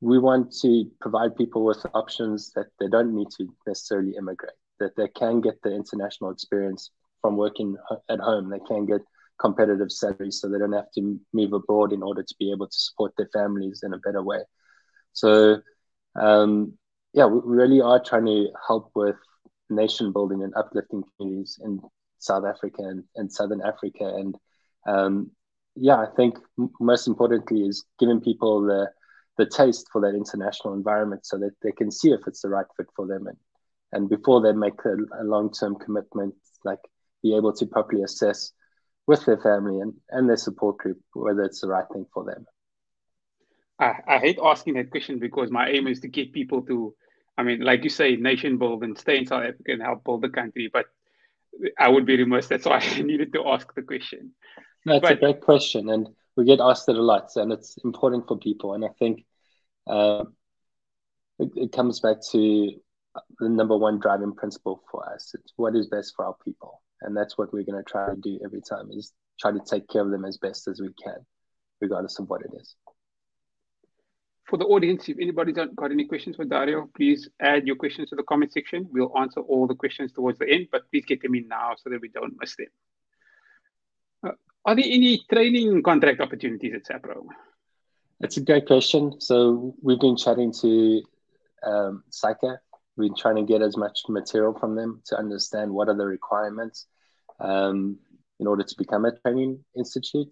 we 0.02 0.20
want 0.20 0.54
to 0.62 0.86
provide 1.00 1.36
people 1.36 1.64
with 1.66 1.86
options 1.94 2.52
that 2.54 2.68
they 2.80 2.88
don't 2.88 3.16
need 3.16 3.30
to 3.38 3.48
necessarily 3.66 4.16
immigrate 4.18 4.54
that 4.80 4.96
they 4.96 5.08
can 5.08 5.40
get 5.40 5.62
the 5.62 5.74
international 5.74 6.32
experience 6.32 6.92
from 7.22 7.38
working 7.38 7.78
at 8.10 8.20
home. 8.20 8.50
They 8.50 8.60
can 8.60 8.86
get 8.86 9.02
competitive 9.40 9.92
salaries 9.92 10.40
so 10.40 10.50
they 10.50 10.60
don't 10.60 10.74
have 10.74 10.92
to 10.96 11.20
move 11.34 11.54
abroad 11.54 11.94
in 11.94 12.04
order 12.04 12.24
to 12.24 12.36
be 12.40 12.52
able 12.52 12.68
to 12.68 12.78
support 12.78 13.14
their 13.18 13.30
families 13.34 13.82
in 13.84 13.94
a 13.94 13.98
better 14.00 14.22
way. 14.22 14.40
So, 15.14 15.62
um, 16.20 16.74
yeah, 17.14 17.26
we 17.26 17.40
really 17.44 17.82
are 17.82 18.04
trying 18.04 18.26
to 18.26 18.48
help 18.68 18.92
with 18.96 19.16
nation 19.70 20.12
building 20.12 20.44
and 20.44 20.54
uplifting 20.56 21.04
communities 21.18 21.60
in 21.64 21.80
South 22.20 22.46
Africa 22.46 22.84
and, 22.84 23.04
and 23.16 23.32
Southern 23.32 23.62
Africa. 23.62 24.06
And 24.06 24.36
um, 24.88 25.32
yeah, 25.76 25.98
I 25.98 26.08
think 26.16 26.38
most 26.80 27.08
importantly 27.08 27.62
is 27.62 27.86
giving 28.00 28.22
people 28.22 28.62
the 28.62 28.90
the 29.38 29.46
taste 29.48 29.88
for 29.92 30.02
that 30.02 30.16
international 30.16 30.74
environment 30.76 31.26
so 31.26 31.38
that 31.40 31.52
they 31.64 31.72
can 31.72 31.90
see 31.90 32.12
if 32.12 32.20
it's 32.28 32.42
the 32.42 32.50
right 32.50 32.68
fit 32.78 32.88
for 32.96 33.08
them 33.08 33.28
and 33.28 33.38
and 33.92 34.10
before 34.10 34.42
they 34.42 34.52
make 34.52 34.80
a, 34.86 34.96
a 35.22 35.24
long-term 35.24 35.76
commitment 35.76 36.34
like 36.64 36.80
be 37.22 37.36
able 37.36 37.54
to 37.54 37.66
properly 37.66 38.04
assess 38.04 38.52
with 39.08 39.26
their 39.26 39.38
family 39.38 39.80
and, 39.80 39.94
and 40.10 40.30
their 40.30 40.38
support 40.38 40.78
group 40.78 41.00
whether 41.14 41.42
it's 41.42 41.62
the 41.62 41.68
right 41.68 41.86
thing 41.92 42.06
for 42.14 42.24
them 42.24 42.46
I, 43.84 44.16
I 44.16 44.18
hate 44.20 44.40
asking 44.42 44.76
that 44.76 44.92
question 44.92 45.20
because 45.20 45.52
my 45.52 45.70
aim 45.70 45.88
is 45.88 46.00
to 46.02 46.08
get 46.08 46.34
people 46.34 46.62
to 46.64 46.94
i 47.38 47.44
mean 47.44 47.62
like 47.62 47.84
you 47.84 47.90
say 47.90 48.16
nation 48.16 48.58
build 48.58 48.84
and 48.84 48.98
stay 48.98 49.18
in 49.18 49.26
south 49.26 49.44
africa 49.44 49.72
and 49.74 49.82
help 49.82 50.04
build 50.04 50.22
the 50.22 50.30
country 50.30 50.70
but 50.72 50.86
i 51.78 51.88
would 51.88 52.06
be 52.06 52.18
remiss 52.18 52.48
that's 52.48 52.66
why 52.66 52.78
i 52.98 53.02
needed 53.02 53.34
to 53.34 53.48
ask 53.48 53.74
the 53.76 53.82
question 53.82 54.32
no, 54.86 54.96
it's 54.96 55.02
but, 55.02 55.14
a 55.14 55.16
great 55.16 55.42
question 55.42 55.90
and 55.90 56.08
we 56.36 56.46
get 56.46 56.60
asked 56.60 56.90
it 56.90 56.96
a 56.96 57.02
lot 57.02 57.30
and 57.36 57.52
it's 57.52 57.78
important 57.84 58.28
for 58.28 58.38
people 58.38 58.74
and 58.74 58.86
i 58.86 58.90
think 59.00 59.26
uh, 59.88 60.24
it, 61.40 61.52
it 61.56 61.72
comes 61.72 62.00
back 62.00 62.18
to 62.32 62.72
the 63.40 63.50
number 63.50 63.78
one 63.78 64.00
driving 64.00 64.34
principle 64.34 64.82
for 64.90 65.08
us. 65.14 65.34
It's 65.34 65.54
what 65.56 65.76
is 65.76 65.88
best 65.88 66.14
for 66.16 66.26
our 66.26 66.36
people, 66.44 66.82
and 67.02 67.16
that's 67.16 67.38
what 67.38 67.54
we're 67.54 67.64
going 67.64 67.84
to 67.84 67.90
try 67.90 68.10
to 68.10 68.16
do 68.16 68.40
every 68.44 68.62
time 68.62 68.90
is 68.92 69.14
try 69.40 69.52
to 69.52 69.60
take 69.60 69.88
care 69.88 70.02
of 70.02 70.12
them 70.12 70.26
as 70.26 70.38
best 70.38 70.68
as 70.68 70.80
we 70.80 70.90
can, 71.02 71.26
regardless 71.82 72.20
of 72.20 72.30
what 72.30 72.42
it 72.42 72.52
is. 72.60 72.76
For 74.54 74.58
the 74.58 74.66
audience, 74.66 75.10
if 75.10 75.18
anybody's 75.20 75.56
got 75.56 75.90
any 75.90 76.06
questions 76.06 76.36
for 76.36 76.46
Dario, 76.46 76.88
please 76.96 77.28
add 77.42 77.66
your 77.66 77.76
questions 77.76 78.12
to 78.12 78.16
the 78.16 78.22
comment 78.22 78.54
section. 78.54 78.88
We'll 78.92 79.12
answer 79.18 79.40
all 79.40 79.66
the 79.66 79.74
questions 79.74 80.12
towards 80.12 80.38
the 80.38 80.48
end, 80.48 80.68
but 80.72 80.84
please 80.92 81.06
get 81.06 81.24
them 81.24 81.34
in 81.34 81.48
now 81.48 81.72
so 81.76 81.90
that 81.90 82.00
we 82.00 82.10
don't 82.10 82.36
miss 82.40 82.56
them. 82.56 82.68
Uh, 84.24 84.34
are 84.64 84.76
there 84.76 84.86
any 84.88 85.26
training 85.28 85.82
contract 85.82 86.22
opportunities 86.22 86.76
at 86.76 86.86
Sapro? 86.86 87.26
That's 88.20 88.38
a 88.38 88.42
great 88.42 88.68
question. 88.68 89.20
So 89.20 89.74
we've 89.82 90.00
been 90.00 90.18
chatting 90.18 90.54
to 90.62 91.02
um, 91.66 92.04
SAICA 92.12 92.58
we're 92.96 93.10
trying 93.18 93.38
to 93.38 93.42
get 93.52 93.64
as 93.64 93.76
much 93.76 94.02
material 94.08 94.56
from 94.60 94.76
them 94.76 95.02
to 95.08 95.18
understand 95.18 95.72
what 95.72 95.90
are 95.90 95.98
the 95.98 96.06
requirements. 96.06 96.86
Um, 97.40 97.98
in 98.40 98.48
order 98.48 98.64
to 98.64 98.76
become 98.78 99.06
a 99.06 99.18
training 99.20 99.64
institute. 99.76 100.28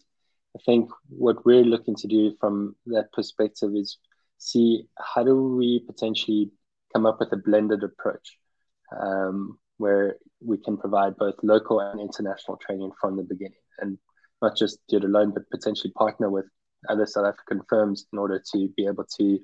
I 0.56 0.60
think 0.66 0.90
what 1.10 1.46
we're 1.46 1.64
looking 1.64 1.96
to 1.96 2.08
do 2.08 2.36
from 2.40 2.76
that 2.88 3.12
perspective 3.14 3.72
is 3.74 3.98
see 4.42 4.88
how 4.98 5.24
do 5.24 5.56
we 5.56 5.80
potentially 5.86 6.50
come 6.94 7.06
up 7.06 7.20
with 7.20 7.32
a 7.32 7.38
blended 7.38 7.84
approach 7.84 8.40
um, 9.00 9.60
where 9.78 10.18
we 10.44 10.58
can 10.58 10.78
provide 10.78 11.16
both 11.18 11.36
local 11.44 11.80
and 11.80 12.00
international 12.00 12.58
training 12.58 12.92
from 13.00 13.16
the 13.16 13.24
beginning 13.24 13.54
and 13.80 14.00
not 14.42 14.58
just 14.58 14.80
do 14.90 14.98
it 14.98 15.04
alone, 15.04 15.32
but 15.32 15.50
potentially 15.52 15.92
partner 15.92 16.30
with 16.30 16.46
other 16.90 17.06
South 17.06 17.28
African 17.28 17.62
firms 17.70 18.08
in 18.12 18.18
order 18.18 18.42
to 18.52 18.68
be 18.76 18.88
able 18.88 19.06
to 19.20 19.40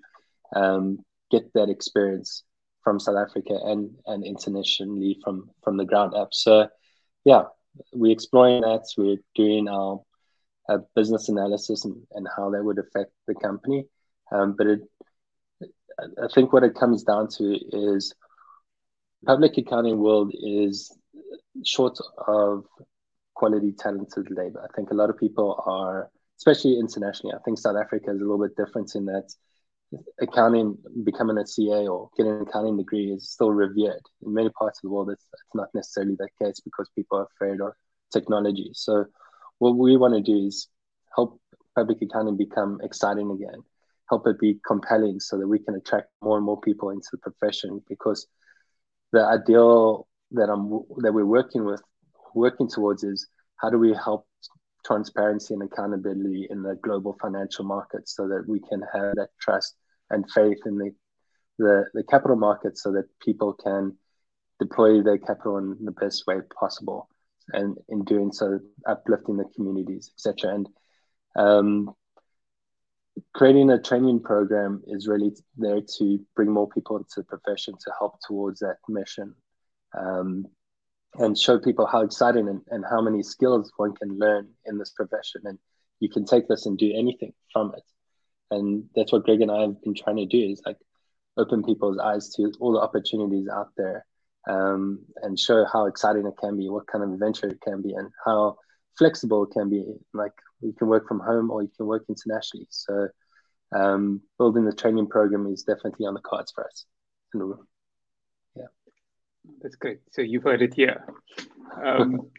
um, 0.56 0.98
get 1.30 1.44
that 1.54 1.70
experience 1.70 2.44
from 2.84 3.00
South 3.00 3.18
Africa 3.18 3.54
and, 3.66 3.92
and 4.08 4.25
internationally 4.25 5.20
from, 5.24 5.51
from 5.63 5.77
the 5.77 5.86
ground 5.86 6.16
up. 6.16 6.30
So, 6.32 6.70
yeah, 7.24 7.44
we're 7.94 8.13
exploring 8.13 8.62
that. 8.62 8.88
We're 8.98 9.18
doing 9.36 9.68
our 9.70 10.01
business 10.96 11.30
analysis 11.30 11.86
and, 11.86 11.96
and 12.13 12.27
how 12.36 12.50
that 12.50 12.63
would 12.63 12.80
affect 12.80 13.12
the 13.27 13.36
company. 13.36 13.86
Um, 14.32 14.56
but 14.58 14.68
it, 14.68 14.82
I 16.00 16.28
think 16.34 16.54
what 16.54 16.64
it 16.64 16.76
comes 16.76 17.04
down 17.04 17.28
to 17.38 17.58
is 17.72 18.14
public 19.26 19.58
accounting 19.58 19.98
world 19.98 20.32
is 20.34 20.96
short 21.64 21.98
of 22.28 22.66
quality 23.34 23.72
talented 23.72 24.30
labor. 24.30 24.62
I 24.64 24.74
think 24.76 24.92
a 24.92 24.96
lot 24.96 25.10
of 25.10 25.18
people 25.18 25.64
are, 25.66 26.10
especially 26.38 26.80
internationally. 26.80 27.36
I 27.36 27.40
think 27.44 27.60
South 27.60 27.78
Africa 27.78 28.12
is 28.12 28.18
a 28.18 28.24
little 28.24 28.46
bit 28.46 28.56
different 28.56 28.96
in 28.96 29.06
that 29.06 29.30
accounting, 30.20 30.78
becoming 31.04 31.38
a 31.38 31.48
CA 31.48 31.88
or 31.88 32.10
getting 32.18 32.34
an 32.34 32.42
accounting 32.42 32.78
degree 32.78 33.12
is 33.12 33.30
still 33.30 33.52
revered. 33.52 34.02
In 34.26 34.34
many 34.34 34.50
parts 34.50 34.80
of 34.80 34.84
the 34.84 34.90
world, 34.90 35.10
it's, 35.10 35.26
it's 35.34 35.56
not 35.56 35.70
necessarily 35.74 36.16
the 36.18 36.28
case 36.42 36.60
because 36.60 36.90
people 36.96 37.20
are 37.20 37.28
afraid 37.36 37.62
of 37.62 37.74
technology. 38.12 38.72
So, 38.74 39.06
what 39.60 39.76
we 39.76 39.98
want 39.98 40.14
to 40.14 40.22
do 40.22 40.48
is 40.48 40.68
help 41.16 41.40
public 41.76 42.02
accounting 42.02 42.38
become 42.38 42.80
exciting 42.84 43.32
again, 43.32 43.64
help 44.10 44.28
it 44.28 44.40
be 44.40 44.60
compelling 44.66 45.20
so 45.20 45.38
that 45.38 45.48
we 45.48 45.60
can 45.60 45.76
attract 45.76 46.08
more 46.22 46.38
and 46.38 46.46
more 46.46 46.60
people 46.62 46.90
into 46.90 47.08
the 47.12 47.18
profession 47.18 47.82
because 47.90 48.28
the 49.12 49.24
ideal 49.24 50.08
that 50.32 50.50
I'm 50.50 50.70
that 51.04 51.14
we're 51.14 51.26
working 51.26 51.66
with 51.66 51.82
working 52.34 52.70
towards 52.70 53.04
is 53.04 53.28
how 53.58 53.70
do 53.70 53.78
we 53.78 53.94
help 53.94 54.28
transparency 54.86 55.54
and 55.54 55.64
accountability 55.64 56.48
in 56.50 56.62
the 56.62 56.76
global 56.82 57.18
financial 57.22 57.66
markets 57.66 58.16
so 58.16 58.28
that 58.28 58.46
we 58.48 58.60
can 58.60 58.82
have 58.94 59.16
that 59.16 59.30
trust 59.42 59.76
and 60.10 60.30
faith 60.32 60.60
in 60.66 60.78
the, 60.78 60.92
the, 61.58 61.86
the 61.94 62.04
capital 62.04 62.38
markets 62.38 62.84
so 62.84 62.92
that 62.94 63.06
people 63.22 63.54
can 63.54 63.98
deploy 64.60 65.02
their 65.02 65.18
capital 65.18 65.58
in 65.58 65.78
the 65.84 65.92
best 65.92 66.26
way 66.26 66.38
possible 66.58 67.10
and 67.54 67.78
in 67.90 68.04
doing 68.04 68.32
so 68.32 68.60
uplifting 68.88 69.38
the 69.38 69.46
communities 69.56 70.12
etc 70.18 70.56
and 70.56 70.70
um, 71.36 71.94
creating 73.38 73.70
a 73.70 73.79
training 73.79 74.20
program 74.20 74.82
is 74.88 75.08
really 75.08 75.32
there 75.58 75.79
to 75.79 76.20
bring 76.36 76.50
more 76.50 76.67
people 76.67 76.98
into 76.98 77.08
the 77.17 77.24
profession 77.24 77.75
to 77.79 77.91
help 78.00 78.15
towards 78.27 78.62
that 78.62 78.77
mission 78.89 79.32
um, 79.96 80.44
and 81.20 81.38
show 81.38 81.60
people 81.60 81.86
how 81.86 82.01
exciting 82.01 82.50
and, 82.50 82.62
and 82.70 82.84
how 82.89 83.00
many 83.00 83.22
skills 83.22 83.72
one 83.77 83.94
can 83.94 84.17
learn 84.17 84.48
in 84.65 84.79
this 84.79 84.89
profession. 84.89 85.41
And 85.46 85.60
you 86.00 86.10
can 86.10 86.25
take 86.25 86.48
this 86.48 86.65
and 86.65 86.79
do 86.79 86.91
anything 86.96 87.32
from 87.53 87.75
it. 87.77 87.84
And 88.50 88.86
that's 88.96 89.12
what 89.12 89.24
Greg 89.24 89.41
and 89.41 89.51
I 89.51 89.62
have 89.62 89.84
been 89.84 89.94
trying 89.94 90.17
to 90.17 90.25
do 90.25 90.39
is 90.39 90.63
like 90.65 90.77
open 91.38 91.63
people's 91.63 92.00
eyes 92.00 92.34
to 92.38 92.51
all 92.60 92.74
the 92.74 92.79
opportunities 92.79 93.48
out 93.48 93.70
there 93.77 94.03
um, 94.50 95.06
and 95.22 95.38
show 95.38 95.63
how 95.72 95.86
exciting 95.86 96.25
it 96.25 96.38
can 96.41 96.58
be, 96.58 96.70
what 96.70 96.88
kind 96.88 97.03
of 97.03 97.13
adventure 97.13 97.50
it 97.50 97.62
can 97.62 97.84
be, 97.84 97.94
and 97.94 98.10
how 98.25 98.58
flexible 98.98 99.44
it 99.44 99.51
can 99.51 99.70
be. 99.70 99.86
Like 100.12 100.34
you 100.60 100.74
can 100.74 100.88
work 100.88 101.08
from 101.08 101.20
home 101.20 101.51
or 101.51 101.62
you 101.62 101.70
can 101.77 101.86
work 101.86 102.06
internationally. 102.10 102.65
So 102.72 103.10
um, 103.76 104.22
building 104.38 104.66
the 104.66 104.74
training 104.74 105.08
program 105.08 105.48
is 105.48 105.64
definitely 105.64 106.06
on 106.06 106.14
the 106.14 106.22
cards 106.22 106.52
for 106.54 106.66
us. 106.66 106.86
And 107.34 107.54
that's 109.62 109.76
great. 109.76 110.00
So 110.12 110.22
you've 110.22 110.44
heard 110.44 110.62
it 110.62 110.74
here. 110.74 111.06
Um, 111.84 112.30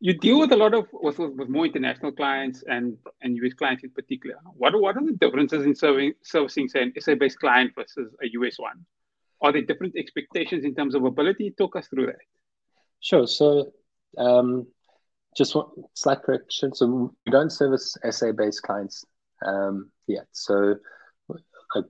you 0.00 0.12
deal 0.18 0.38
with 0.38 0.52
a 0.52 0.56
lot 0.56 0.74
of 0.74 0.86
with, 0.92 1.18
with 1.18 1.48
more 1.48 1.66
international 1.66 2.12
clients 2.12 2.62
and 2.66 2.96
and 3.22 3.36
US 3.38 3.54
clients 3.54 3.84
in 3.84 3.90
particular. 3.90 4.36
What 4.54 4.78
what 4.80 4.96
are 4.96 5.04
the 5.04 5.12
differences 5.12 5.64
in 5.64 5.74
serving 5.74 6.14
servicing 6.22 6.68
say 6.68 6.82
an 6.82 6.92
SA 6.98 7.14
based 7.14 7.38
client 7.40 7.72
versus 7.74 8.12
a 8.22 8.28
US 8.32 8.58
one? 8.58 8.84
Are 9.40 9.52
there 9.52 9.62
different 9.62 9.96
expectations 9.96 10.64
in 10.64 10.74
terms 10.74 10.94
of 10.94 11.04
ability? 11.04 11.54
Talk 11.56 11.76
us 11.76 11.88
through 11.88 12.06
that. 12.06 12.24
Sure. 13.00 13.26
So 13.26 13.72
um, 14.18 14.66
just 15.36 15.54
one 15.54 15.66
slight 15.94 16.22
correction. 16.22 16.74
So 16.74 17.12
we 17.26 17.32
don't 17.32 17.50
service 17.50 17.96
SA 18.10 18.32
based 18.32 18.62
clients 18.62 19.04
um, 19.44 19.90
yet. 20.06 20.26
So 20.32 20.76
like, 21.28 21.84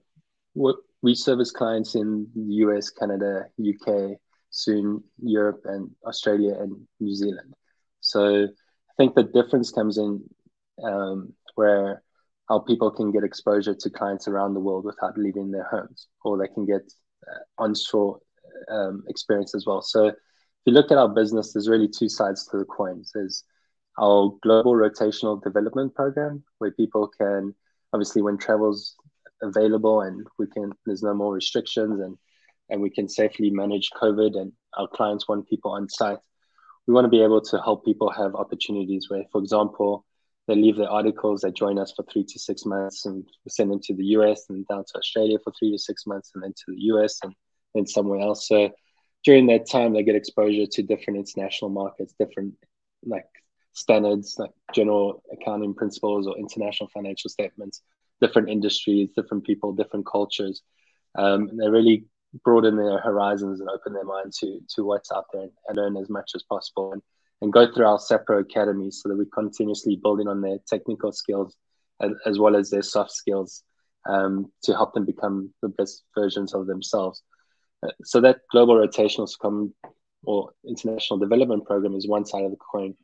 what 0.55 0.77
we 1.03 1.15
service 1.15 1.51
clients 1.51 1.95
in 1.95 2.29
the 2.35 2.55
US, 2.67 2.91
Canada, 2.91 3.47
UK, 3.59 4.19
soon 4.51 5.03
Europe 5.23 5.63
and 5.65 5.91
Australia 6.07 6.55
and 6.61 6.87
New 7.01 7.15
Zealand. 7.15 7.55
So 8.01 8.45
I 8.45 8.93
think 8.97 9.15
the 9.15 9.25
difference 9.25 9.71
comes 9.71 9.99
in 9.99 10.23
um, 10.83 11.33
where 11.57 12.03
how 12.49 12.59
people 12.61 12.91
can 12.91 13.11
get 13.11 13.25
exposure 13.25 13.75
to 13.75 13.91
clients 13.91 14.29
around 14.29 14.55
the 14.55 14.61
world 14.61 14.85
without 14.85 15.19
leaving 15.19 15.51
their 15.51 15.65
homes, 15.65 16.09
or 16.25 16.39
they 16.39 16.53
can 16.53 16.67
get 16.67 16.83
uh, 17.27 17.63
onshore 17.63 18.21
um, 18.71 19.03
experience 19.09 19.55
as 19.55 19.67
well. 19.67 19.83
So 19.83 20.07
if 20.07 20.15
you 20.67 20.73
look 20.73 20.91
at 20.91 20.99
our 20.99 21.09
business, 21.09 21.53
there's 21.53 21.69
really 21.69 21.89
two 21.89 22.09
sides 22.09 22.47
to 22.49 22.59
the 22.59 22.65
coin. 22.65 23.03
There's 23.15 23.45
our 23.99 24.37
global 24.43 24.73
rotational 24.73 25.43
development 25.43 25.95
program, 25.95 26.43
where 26.59 26.73
people 26.73 27.09
can 27.09 27.55
obviously 27.93 28.23
when 28.23 28.37
travel's 28.37 28.97
available 29.43 30.01
and 30.01 30.27
we 30.39 30.47
can 30.47 30.73
there's 30.87 31.03
no 31.03 31.15
more 31.15 31.33
restrictions 31.33 32.01
and 32.01 32.17
and 32.71 32.81
we 32.81 32.91
can 32.91 33.09
safely 33.09 33.51
manage 33.51 33.91
COVID 34.01 34.39
and 34.41 34.53
our 34.77 34.89
clients 34.89 35.29
want 35.29 35.49
people 35.49 35.73
on 35.73 35.89
site, 35.89 36.19
we 36.87 36.95
want 36.95 37.05
to 37.05 37.11
be 37.11 37.23
able 37.23 37.41
to 37.41 37.61
help 37.63 37.85
people 37.85 38.11
have 38.11 38.35
opportunities 38.35 39.09
where, 39.09 39.25
for 39.31 39.41
example, 39.41 40.05
they 40.47 40.55
leave 40.55 40.77
their 40.77 40.91
articles, 40.91 41.41
they 41.41 41.53
join 41.53 41.79
us 41.79 41.93
for 41.95 42.05
three 42.05 42.25
to 42.25 42.39
six 42.39 42.67
months, 42.67 43.07
and 43.07 43.27
send 43.49 43.71
them 43.71 43.81
to 43.85 43.95
the 43.95 44.05
US 44.17 44.45
and 44.49 44.67
down 44.67 44.85
to 44.85 44.99
Australia 44.99 45.39
for 45.43 45.53
three 45.59 45.73
to 45.73 45.79
six 45.79 46.07
months, 46.07 46.33
and 46.35 46.43
then 46.43 46.53
to 46.53 46.65
the 46.69 46.81
US 46.93 47.19
and 47.23 47.35
then 47.75 47.87
somewhere 47.87 48.21
else. 48.21 48.49
So 48.49 48.71
during 49.25 49.47
that 49.47 49.69
time, 49.69 49.93
they 49.93 50.03
get 50.03 50.17
exposure 50.17 50.67
to 50.67 50.83
different 50.83 51.19
international 51.19 51.71
markets, 51.71 52.15
different 52.19 52.55
like 53.05 53.27
standards, 53.75 54.37
like 54.39 54.51
general 54.73 55.23
accounting 55.33 55.75
principles 55.75 56.27
or 56.27 56.39
international 56.39 56.89
financial 56.89 57.29
statements, 57.29 57.83
different 58.21 58.49
industries, 58.49 59.11
different 59.15 59.45
people, 59.45 59.73
different 59.73 60.07
cultures. 60.07 60.63
Um, 61.17 61.51
they 61.57 61.69
really 61.69 62.07
broaden 62.43 62.77
their 62.77 62.99
horizons 62.99 63.61
and 63.61 63.69
open 63.69 63.93
their 63.93 64.05
mind 64.05 64.33
to 64.41 64.59
to 64.75 64.85
what's 64.85 65.13
out 65.13 65.27
there 65.33 65.49
and 65.69 65.77
learn 65.77 65.97
as 65.97 66.09
much 66.09 66.33
as 66.35 66.43
possible 66.43 66.93
and, 66.93 67.03
and 67.43 67.53
go 67.53 67.73
through 67.73 67.87
our 67.87 67.99
SAPRO 67.99 68.41
Academy 68.41 68.91
so 68.91 69.09
that 69.09 69.17
we're 69.17 69.27
continuously 69.27 69.97
building 70.03 70.27
on 70.27 70.41
their 70.41 70.59
technical 70.67 71.13
skills 71.13 71.57
as, 72.01 72.13
as 72.27 72.39
well 72.39 72.57
as 72.57 72.71
their 72.71 72.83
soft 72.83 73.13
skills 73.13 73.63
um, 74.09 74.51
to 74.63 74.73
help 74.73 74.95
them 74.95 75.05
become 75.05 75.53
the 75.63 75.69
best 75.69 76.05
versions 76.17 76.55
of 76.55 76.67
themselves. 76.67 77.23
Uh, 77.85 77.91
so 78.03 78.21
that 78.21 78.41
global 78.51 78.75
rotational 78.75 79.29
scrum 79.29 79.75
or 80.25 80.51
international 80.67 81.19
development 81.19 81.65
program 81.65 81.95
is 81.95 82.09
one 82.09 82.25
side 82.25 82.45
of 82.45 82.51
the 82.51 82.57
coin. 82.57 82.95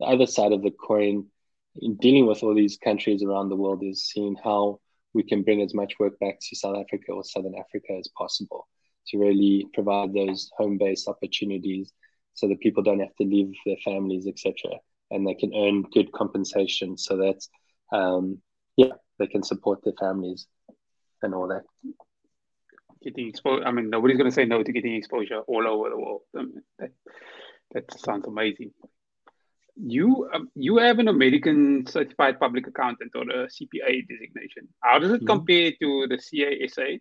The 0.00 0.06
other 0.06 0.26
side 0.26 0.52
of 0.52 0.62
the 0.62 0.70
coin 0.70 1.26
in 1.76 1.96
dealing 1.96 2.26
with 2.26 2.42
all 2.42 2.54
these 2.54 2.78
countries 2.82 3.22
around 3.22 3.48
the 3.48 3.56
world 3.56 3.82
is 3.82 4.04
seeing 4.04 4.36
how 4.42 4.80
we 5.14 5.22
can 5.22 5.42
bring 5.42 5.62
as 5.62 5.74
much 5.74 5.94
work 5.98 6.18
back 6.18 6.38
to 6.40 6.56
South 6.56 6.76
Africa 6.76 7.12
or 7.12 7.24
Southern 7.24 7.54
Africa 7.54 7.92
as 7.98 8.08
possible 8.16 8.68
to 9.08 9.18
really 9.18 9.66
provide 9.72 10.12
those 10.12 10.50
home-based 10.56 11.08
opportunities 11.08 11.92
so 12.34 12.48
that 12.48 12.60
people 12.60 12.82
don't 12.82 13.00
have 13.00 13.14
to 13.16 13.24
leave 13.24 13.54
their 13.64 13.76
families, 13.84 14.26
etc., 14.26 14.54
and 15.10 15.26
they 15.26 15.34
can 15.34 15.54
earn 15.54 15.82
good 15.92 16.10
compensation 16.12 16.98
so 16.98 17.16
that 17.16 17.40
um, 17.96 18.38
yeah, 18.76 18.92
they 19.18 19.26
can 19.26 19.42
support 19.42 19.82
their 19.84 19.94
families 19.98 20.46
and 21.22 21.34
all 21.34 21.48
that. 21.48 21.62
Getting 23.02 23.28
exposure. 23.28 23.64
I 23.64 23.70
mean, 23.70 23.88
nobody's 23.88 24.16
going 24.16 24.28
to 24.28 24.34
say 24.34 24.44
no 24.44 24.62
to 24.62 24.72
getting 24.72 24.94
exposure 24.94 25.40
all 25.46 25.66
over 25.66 25.90
the 25.90 25.96
world. 25.96 26.22
I 26.36 26.42
mean, 26.42 26.62
that, 26.78 26.90
that 27.72 28.00
sounds 28.00 28.26
amazing. 28.26 28.72
You 29.76 30.28
um, 30.32 30.48
you 30.54 30.78
have 30.78 30.98
an 30.98 31.08
American 31.08 31.86
certified 31.86 32.40
public 32.40 32.66
accountant 32.66 33.12
or 33.14 33.22
a 33.22 33.46
CPA 33.46 34.08
designation. 34.08 34.68
How 34.80 34.98
does 34.98 35.10
it 35.10 35.16
mm-hmm. 35.16 35.26
compare 35.26 35.72
to 35.80 36.06
the 36.08 36.16
CASA 36.18 36.98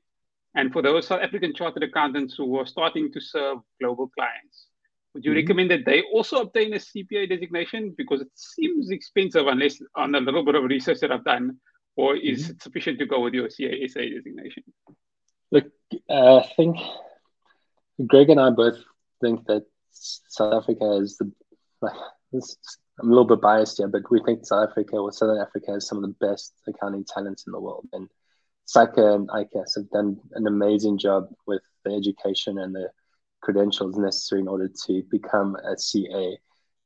and 0.56 0.72
for 0.72 0.82
those 0.82 1.08
South 1.08 1.22
African 1.22 1.54
chartered 1.54 1.84
accountants 1.84 2.36
who 2.36 2.58
are 2.58 2.66
starting 2.66 3.12
to 3.12 3.20
serve 3.20 3.58
global 3.82 4.08
clients, 4.08 4.68
would 5.14 5.26
you 5.26 5.32
mm-hmm. 5.32 5.40
recommend 5.40 5.72
that 5.72 5.86
they 5.86 6.02
also 6.14 6.38
obtain 6.38 6.74
a 6.74 6.78
CPA 6.78 7.30
designation? 7.30 7.94
Because 7.98 8.22
it 8.22 8.30
seems 8.36 8.90
expensive 8.90 9.48
unless 9.48 9.82
on 9.96 10.16
a 10.16 10.20
little 10.20 10.46
bit 10.46 10.56
of 10.56 10.64
research 10.64 11.00
that 11.02 11.12
I've 11.12 11.26
done, 11.26 11.58
or 11.98 12.16
is 12.16 12.44
mm-hmm. 12.44 12.52
it 12.52 12.64
sufficient 12.64 13.00
to 13.00 13.06
go 13.06 13.20
with 13.20 13.34
your 13.34 13.50
CASA 13.50 14.10
designation? 14.10 14.64
Look, 15.52 15.66
uh, 16.10 16.38
I 16.38 16.50
think 16.56 16.78
Greg 18.08 18.30
and 18.30 18.40
I 18.40 18.50
both 18.50 18.78
think 19.22 19.46
that 19.48 19.66
South 19.92 20.54
Africa 20.54 21.00
is 21.02 21.18
the 21.18 21.32
I'm 22.34 23.10
a 23.10 23.10
little 23.10 23.26
bit 23.26 23.42
biased 23.42 23.78
here, 23.78 23.88
but 23.88 24.10
we 24.10 24.22
think 24.24 24.46
South 24.46 24.70
Africa 24.70 24.98
or 24.98 25.12
Southern 25.12 25.42
Africa 25.42 25.74
has 25.74 25.88
some 25.88 25.98
of 25.98 26.04
the 26.04 26.16
best 26.26 26.54
accounting 26.68 27.06
talents 27.06 27.46
in 27.46 27.52
the 27.52 27.60
world. 27.60 27.88
And 27.94 28.10
SAICA 28.68 29.16
and 29.16 29.30
ICAS 29.30 29.76
have 29.76 29.90
done 29.92 30.18
an 30.34 30.48
amazing 30.48 30.98
job 30.98 31.28
with 31.46 31.62
the 31.84 31.94
education 31.94 32.58
and 32.58 32.74
the 32.74 32.90
credentials 33.42 33.98
necessary 33.98 34.42
in 34.42 34.48
order 34.48 34.70
to 34.88 35.04
become 35.12 35.56
a 35.56 35.78
CA. 35.78 36.38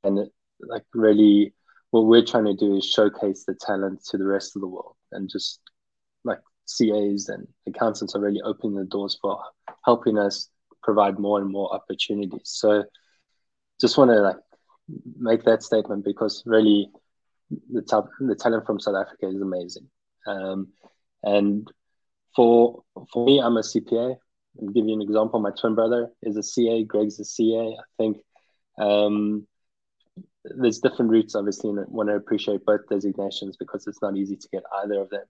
And 0.04 0.20
it, 0.20 0.32
like 0.60 0.84
really, 0.94 1.54
what 1.92 2.06
we're 2.06 2.26
trying 2.26 2.46
to 2.46 2.56
do 2.56 2.78
is 2.78 2.86
showcase 2.86 3.46
the 3.46 3.56
talent 3.56 4.04
to 4.06 4.18
the 4.18 4.26
rest 4.26 4.56
of 4.56 4.62
the 4.62 4.68
world 4.68 4.96
and 5.12 5.30
just 5.30 5.62
like 6.24 6.40
CAs 6.78 7.30
and 7.30 7.48
accountants 7.68 8.16
are 8.16 8.22
really 8.22 8.42
opening 8.42 8.76
the 8.76 8.86
doors 8.86 9.18
for 9.22 9.42
helping 9.86 10.18
us 10.18 10.50
provide 10.84 11.18
more 11.20 11.40
and 11.40 11.50
more 11.50 11.74
opportunities. 11.74 12.42
So 12.44 12.84
just 13.80 13.98
want 13.98 14.12
to 14.12 14.22
like 14.22 14.36
make 15.18 15.44
that 15.46 15.64
statement 15.64 16.04
because 16.04 16.44
really 16.46 16.90
the, 17.72 17.82
ta- 17.82 18.08
the 18.20 18.36
talent 18.36 18.66
from 18.66 18.80
South 18.80 18.96
Africa 18.96 19.28
is 19.28 19.42
amazing. 19.42 19.88
Um, 20.28 20.70
and 21.24 21.70
for 22.36 22.84
for 23.12 23.26
me, 23.26 23.40
I'm 23.40 23.58
a 23.58 23.62
CPA. 23.62 24.16
I'll 24.62 24.70
give 24.70 24.88
you 24.88 24.94
an 24.94 25.02
example. 25.02 25.40
My 25.40 25.52
twin 25.52 25.76
brother 25.76 26.10
is 26.22 26.38
a 26.38 26.44
CA. 26.44 26.84
Greg's 26.84 27.20
a 27.20 27.26
CA. 27.26 27.76
I 27.80 27.84
think 27.98 28.18
um, 28.80 29.48
there's 30.44 30.80
different 30.80 31.12
routes, 31.12 31.36
obviously, 31.36 31.70
and 31.70 31.80
I 31.80 31.84
want 31.88 32.10
to 32.10 32.16
appreciate 32.16 32.66
both 32.66 32.88
designations 32.90 33.58
because 33.58 33.88
it's 33.88 34.02
not 34.02 34.18
easy 34.18 34.36
to 34.36 34.48
get 34.52 34.64
either 34.84 35.02
of 35.02 35.10
them. 35.10 35.24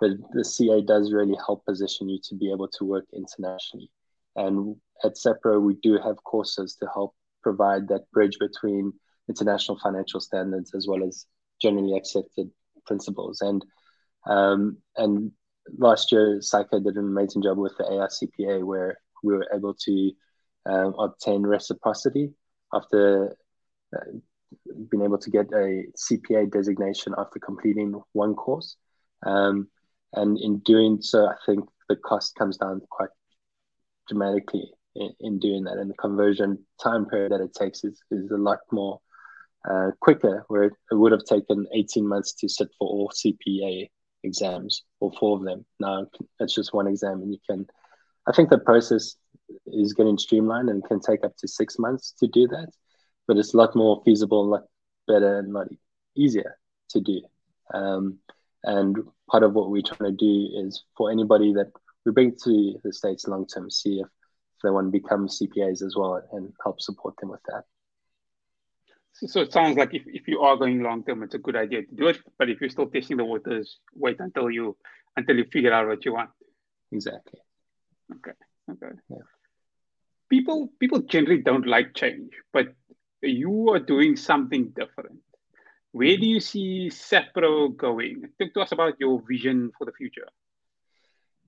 But 0.00 0.12
the 0.32 0.44
CA 0.44 0.80
does 0.80 1.12
really 1.12 1.36
help 1.46 1.64
position 1.64 2.08
you 2.08 2.18
to 2.24 2.34
be 2.34 2.50
able 2.50 2.68
to 2.68 2.84
work 2.84 3.06
internationally. 3.14 3.90
And 4.36 4.76
at 5.04 5.14
Sapro, 5.14 5.60
we 5.60 5.74
do 5.82 5.98
have 6.02 6.22
courses 6.24 6.76
to 6.76 6.86
help 6.92 7.14
provide 7.42 7.88
that 7.88 8.10
bridge 8.12 8.38
between 8.38 8.92
international 9.28 9.78
financial 9.82 10.20
standards 10.20 10.74
as 10.74 10.86
well 10.86 11.04
as 11.04 11.26
generally 11.60 11.96
accepted 11.96 12.50
principles. 12.86 13.40
And 13.40 13.64
um, 14.26 14.78
and 14.96 15.32
last 15.78 16.12
year, 16.12 16.38
SAICA 16.38 16.84
did 16.84 16.96
an 16.96 17.04
amazing 17.04 17.42
job 17.42 17.58
with 17.58 17.76
the 17.76 17.84
AICPA, 17.84 18.64
where 18.64 18.98
we 19.22 19.34
were 19.34 19.46
able 19.54 19.74
to 19.74 20.12
um, 20.66 20.94
obtain 20.98 21.42
reciprocity 21.42 22.32
after 22.72 23.36
uh, 23.94 24.18
being 24.90 25.04
able 25.04 25.18
to 25.18 25.30
get 25.30 25.46
a 25.52 25.84
CPA 25.96 26.50
designation 26.50 27.14
after 27.18 27.38
completing 27.38 28.00
one 28.12 28.34
course. 28.34 28.76
Um, 29.24 29.68
and 30.12 30.38
in 30.38 30.58
doing 30.58 31.00
so, 31.00 31.26
I 31.26 31.34
think 31.46 31.64
the 31.88 31.96
cost 31.96 32.34
comes 32.36 32.58
down 32.58 32.82
quite 32.90 33.10
dramatically 34.08 34.70
in, 34.94 35.12
in 35.20 35.38
doing 35.38 35.64
that. 35.64 35.78
And 35.78 35.90
the 35.90 35.94
conversion 35.94 36.58
time 36.82 37.06
period 37.06 37.32
that 37.32 37.40
it 37.40 37.54
takes 37.54 37.84
is, 37.84 38.02
is 38.10 38.30
a 38.30 38.36
lot 38.36 38.58
more 38.70 39.00
uh, 39.68 39.90
quicker, 40.00 40.44
where 40.48 40.64
it, 40.64 40.72
it 40.90 40.94
would 40.94 41.12
have 41.12 41.24
taken 41.24 41.66
18 41.72 42.06
months 42.06 42.32
to 42.34 42.48
sit 42.48 42.68
for 42.78 42.88
all 42.88 43.10
CPA 43.10 43.88
exams 44.24 44.84
or 45.00 45.12
four 45.18 45.36
of 45.36 45.44
them. 45.44 45.64
Now 45.80 46.06
it's 46.40 46.54
just 46.54 46.74
one 46.74 46.86
exam, 46.86 47.22
and 47.22 47.32
you 47.32 47.38
can. 47.48 47.66
I 48.26 48.32
think 48.32 48.50
the 48.50 48.58
process 48.58 49.16
is 49.66 49.92
getting 49.94 50.18
streamlined 50.18 50.68
and 50.68 50.84
can 50.84 51.00
take 51.00 51.24
up 51.24 51.36
to 51.38 51.48
six 51.48 51.78
months 51.78 52.14
to 52.20 52.28
do 52.28 52.46
that, 52.48 52.68
but 53.26 53.36
it's 53.36 53.54
a 53.54 53.56
lot 53.56 53.74
more 53.74 54.02
feasible, 54.04 54.42
a 54.42 54.50
lot 54.50 54.62
better, 55.06 55.38
and 55.38 55.50
a 55.50 55.58
lot 55.58 55.68
easier 56.16 56.56
to 56.90 57.00
do. 57.00 57.20
Um, 57.74 58.18
and 58.64 58.96
part 59.30 59.42
of 59.42 59.54
what 59.54 59.70
we're 59.70 59.82
trying 59.82 60.10
to 60.10 60.16
do 60.16 60.66
is 60.66 60.84
for 60.96 61.10
anybody 61.10 61.52
that 61.54 61.72
we 62.04 62.12
bring 62.12 62.36
to 62.44 62.78
the 62.84 62.92
states 62.92 63.26
long 63.26 63.46
term, 63.46 63.70
see 63.70 64.00
if 64.00 64.06
they 64.62 64.70
want 64.70 64.86
to 64.86 65.00
become 65.00 65.28
CPAs 65.28 65.82
as 65.82 65.94
well 65.96 66.22
and 66.32 66.52
help 66.62 66.80
support 66.80 67.16
them 67.20 67.30
with 67.30 67.42
that. 67.48 67.64
So, 69.26 69.40
it 69.40 69.52
sounds 69.52 69.76
like 69.76 69.94
if, 69.94 70.02
if 70.06 70.26
you 70.26 70.40
are 70.40 70.56
going 70.56 70.82
long 70.82 71.04
term, 71.04 71.22
it's 71.22 71.34
a 71.34 71.38
good 71.38 71.56
idea 71.56 71.82
to 71.82 71.94
do 71.94 72.08
it. 72.08 72.18
But 72.38 72.50
if 72.50 72.60
you're 72.60 72.70
still 72.70 72.88
testing 72.88 73.16
the 73.16 73.24
waters, 73.24 73.78
wait 73.94 74.16
until 74.18 74.50
you 74.50 74.76
until 75.16 75.36
you 75.36 75.44
figure 75.52 75.72
out 75.72 75.86
what 75.86 76.04
you 76.04 76.14
want. 76.14 76.30
Exactly. 76.90 77.40
Okay. 78.16 78.32
Okay. 78.70 78.94
Yeah. 79.08 79.16
People 80.28 80.72
people 80.80 81.00
generally 81.00 81.42
don't 81.42 81.66
like 81.66 81.94
change, 81.94 82.32
but 82.52 82.74
you 83.22 83.70
are 83.70 83.78
doing 83.78 84.16
something 84.16 84.70
different. 84.70 85.20
Where 85.92 86.16
do 86.16 86.26
you 86.26 86.40
see 86.40 86.88
Sapro 86.90 87.76
going? 87.76 88.22
Talk 88.40 88.54
to 88.54 88.60
us 88.60 88.72
about 88.72 88.94
your 88.98 89.22
vision 89.28 89.70
for 89.76 89.84
the 89.84 89.92
future. 89.92 90.26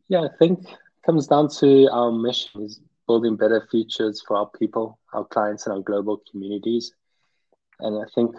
Yeah, 0.08 0.20
I 0.20 0.28
think 0.38 0.60
it 0.60 0.78
comes 1.06 1.26
down 1.26 1.48
to 1.60 1.88
our 1.90 2.12
mission 2.12 2.62
is 2.62 2.80
building 3.06 3.36
better 3.36 3.66
futures 3.70 4.22
for 4.26 4.36
our 4.36 4.50
people, 4.58 4.98
our 5.14 5.24
clients, 5.24 5.66
and 5.66 5.74
our 5.74 5.80
global 5.80 6.22
communities. 6.30 6.92
And 7.80 8.02
I 8.02 8.06
think 8.14 8.34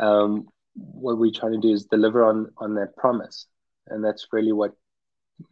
um, 0.00 0.48
what 0.74 1.18
we're 1.18 1.32
trying 1.32 1.52
to 1.52 1.60
do 1.60 1.72
is 1.72 1.86
deliver 1.86 2.24
on 2.24 2.48
on 2.58 2.74
that 2.74 2.96
promise, 2.96 3.46
and 3.88 4.04
that's 4.04 4.28
really 4.32 4.52
what 4.52 4.72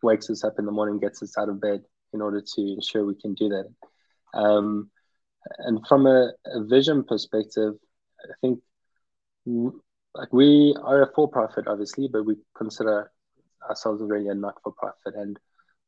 wakes 0.02 0.30
us 0.30 0.44
up 0.44 0.58
in 0.58 0.66
the 0.66 0.72
morning, 0.72 0.98
gets 0.98 1.22
us 1.22 1.36
out 1.38 1.48
of 1.48 1.60
bed 1.60 1.82
in 2.12 2.20
order 2.20 2.40
to 2.40 2.60
ensure 2.60 3.04
we 3.04 3.14
can 3.14 3.34
do 3.34 3.48
that. 3.48 3.66
Um, 4.38 4.90
and 5.58 5.86
from 5.86 6.06
a, 6.06 6.32
a, 6.46 6.64
vision 6.64 7.04
perspective, 7.04 7.74
I 8.24 8.34
think 8.40 8.60
like 9.46 10.32
we 10.32 10.74
are 10.82 11.02
a 11.02 11.12
for-profit, 11.14 11.68
obviously, 11.68 12.08
but 12.08 12.24
we 12.24 12.36
consider 12.56 13.12
ourselves 13.68 14.02
really 14.02 14.28
a 14.28 14.34
not-for-profit. 14.34 15.14
And 15.14 15.38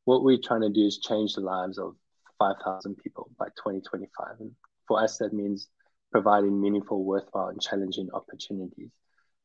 what 0.05 0.23
we're 0.23 0.39
trying 0.43 0.63
to 0.63 0.71
do 0.71 0.87
is 0.87 0.99
change 0.99 1.35
the 1.35 1.41
lives 1.41 1.79
of 1.79 1.97
5,000 2.39 2.97
people 2.97 3.31
by 3.39 3.47
2025. 3.57 4.37
And 4.41 4.53
for 4.87 5.03
us, 5.03 5.19
that 5.19 5.33
means 5.33 5.69
providing 6.11 6.61
meaningful, 6.61 7.05
worthwhile, 7.05 7.49
and 7.49 7.61
challenging 7.61 8.09
opportunities, 8.13 8.91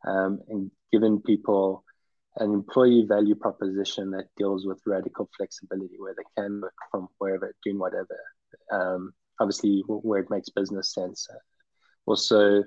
um, 0.07 0.39
and 0.49 0.71
giving 0.91 1.21
people 1.21 1.83
an 2.37 2.51
employee 2.51 3.05
value 3.07 3.35
proposition 3.35 4.11
that 4.11 4.25
deals 4.37 4.65
with 4.65 4.79
radical 4.85 5.29
flexibility, 5.37 5.95
where 5.97 6.15
they 6.17 6.41
can 6.41 6.61
work 6.61 6.73
from 6.89 7.07
wherever, 7.19 7.53
doing 7.63 7.77
whatever. 7.77 8.19
Um, 8.71 9.13
obviously, 9.39 9.83
where 9.87 10.21
it 10.21 10.29
makes 10.29 10.49
business 10.49 10.93
sense. 10.93 11.27
Also, 12.05 12.63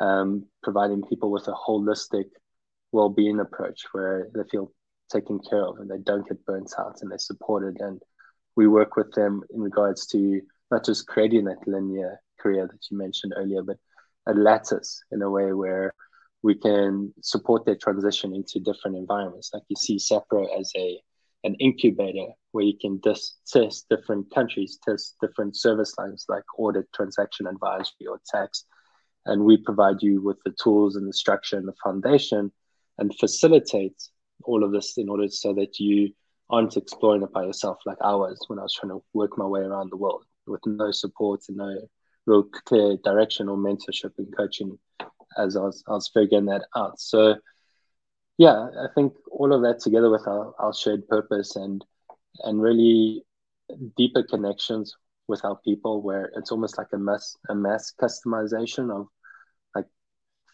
um, 0.00 0.44
providing 0.62 1.02
people 1.02 1.30
with 1.30 1.46
a 1.48 1.52
holistic 1.52 2.26
well-being 2.92 3.40
approach 3.40 3.84
where 3.92 4.28
they 4.34 4.42
feel 4.50 4.72
taken 5.12 5.38
care 5.38 5.64
of 5.64 5.78
and 5.78 5.90
they 5.90 5.98
don't 5.98 6.28
get 6.28 6.44
burnt 6.46 6.72
out 6.78 6.96
and 7.00 7.10
they're 7.10 7.18
supported. 7.18 7.76
And 7.80 8.00
we 8.56 8.66
work 8.66 8.96
with 8.96 9.12
them 9.12 9.42
in 9.52 9.60
regards 9.60 10.06
to 10.08 10.40
not 10.70 10.84
just 10.84 11.06
creating 11.06 11.44
that 11.44 11.66
linear 11.66 12.20
career 12.44 12.68
that 12.70 12.90
you 12.90 12.98
mentioned 12.98 13.32
earlier, 13.36 13.62
but 13.62 13.78
a 14.26 14.34
lattice 14.34 15.02
in 15.12 15.22
a 15.22 15.30
way 15.30 15.52
where 15.52 15.94
we 16.42 16.54
can 16.54 17.12
support 17.22 17.64
their 17.64 17.76
transition 17.76 18.34
into 18.34 18.60
different 18.60 18.96
environments. 18.96 19.50
Like 19.52 19.62
you 19.68 19.76
see 19.76 19.96
Sapro 19.96 20.46
as 20.60 20.70
a 20.76 21.00
an 21.44 21.54
incubator 21.60 22.32
where 22.52 22.64
you 22.64 22.78
can 22.80 22.98
dis- 23.02 23.36
test 23.46 23.86
different 23.90 24.32
countries, 24.34 24.78
test 24.86 25.16
different 25.20 25.56
service 25.56 25.92
lines 25.98 26.24
like 26.28 26.44
audit, 26.58 26.86
transaction 26.94 27.46
advisory, 27.46 28.06
or 28.08 28.20
tax. 28.26 28.64
And 29.26 29.44
we 29.44 29.58
provide 29.58 30.02
you 30.02 30.22
with 30.22 30.38
the 30.44 30.54
tools 30.62 30.96
and 30.96 31.08
the 31.08 31.12
structure 31.12 31.56
and 31.58 31.68
the 31.68 31.74
foundation 31.84 32.50
and 32.98 33.14
facilitate 33.18 33.96
all 34.44 34.64
of 34.64 34.72
this 34.72 34.96
in 34.96 35.08
order 35.08 35.28
so 35.28 35.52
that 35.54 35.78
you 35.78 36.12
aren't 36.50 36.76
exploring 36.76 37.22
it 37.22 37.32
by 37.32 37.44
yourself 37.44 37.78
like 37.86 37.98
I 38.02 38.14
was 38.14 38.38
when 38.48 38.58
I 38.58 38.62
was 38.62 38.74
trying 38.74 38.90
to 38.90 39.02
work 39.14 39.38
my 39.38 39.46
way 39.46 39.60
around 39.60 39.90
the 39.90 39.96
world 39.96 40.24
with 40.46 40.60
no 40.66 40.90
support 40.90 41.40
and 41.48 41.56
no 41.56 41.74
real 42.26 42.44
clear 42.64 42.96
direction 43.04 43.48
or 43.48 43.56
mentorship 43.56 44.12
and 44.18 44.34
coaching 44.36 44.78
as 45.36 45.56
I 45.56 45.60
was, 45.60 45.84
I 45.88 45.92
was 45.92 46.10
figuring 46.12 46.46
that 46.46 46.62
out. 46.76 47.00
So, 47.00 47.36
yeah, 48.38 48.68
I 48.78 48.86
think 48.94 49.14
all 49.30 49.52
of 49.52 49.62
that 49.62 49.80
together 49.80 50.10
with 50.10 50.26
our, 50.26 50.54
our 50.58 50.74
shared 50.74 51.06
purpose 51.08 51.56
and 51.56 51.84
and 52.40 52.60
really 52.60 53.22
deeper 53.96 54.22
connections 54.22 54.94
with 55.28 55.44
our 55.44 55.56
people, 55.64 56.02
where 56.02 56.30
it's 56.36 56.50
almost 56.50 56.76
like 56.78 56.88
a 56.92 56.98
mass 56.98 57.36
a 57.48 57.54
mass 57.54 57.92
customization 58.00 58.90
of 58.90 59.06
like 59.74 59.86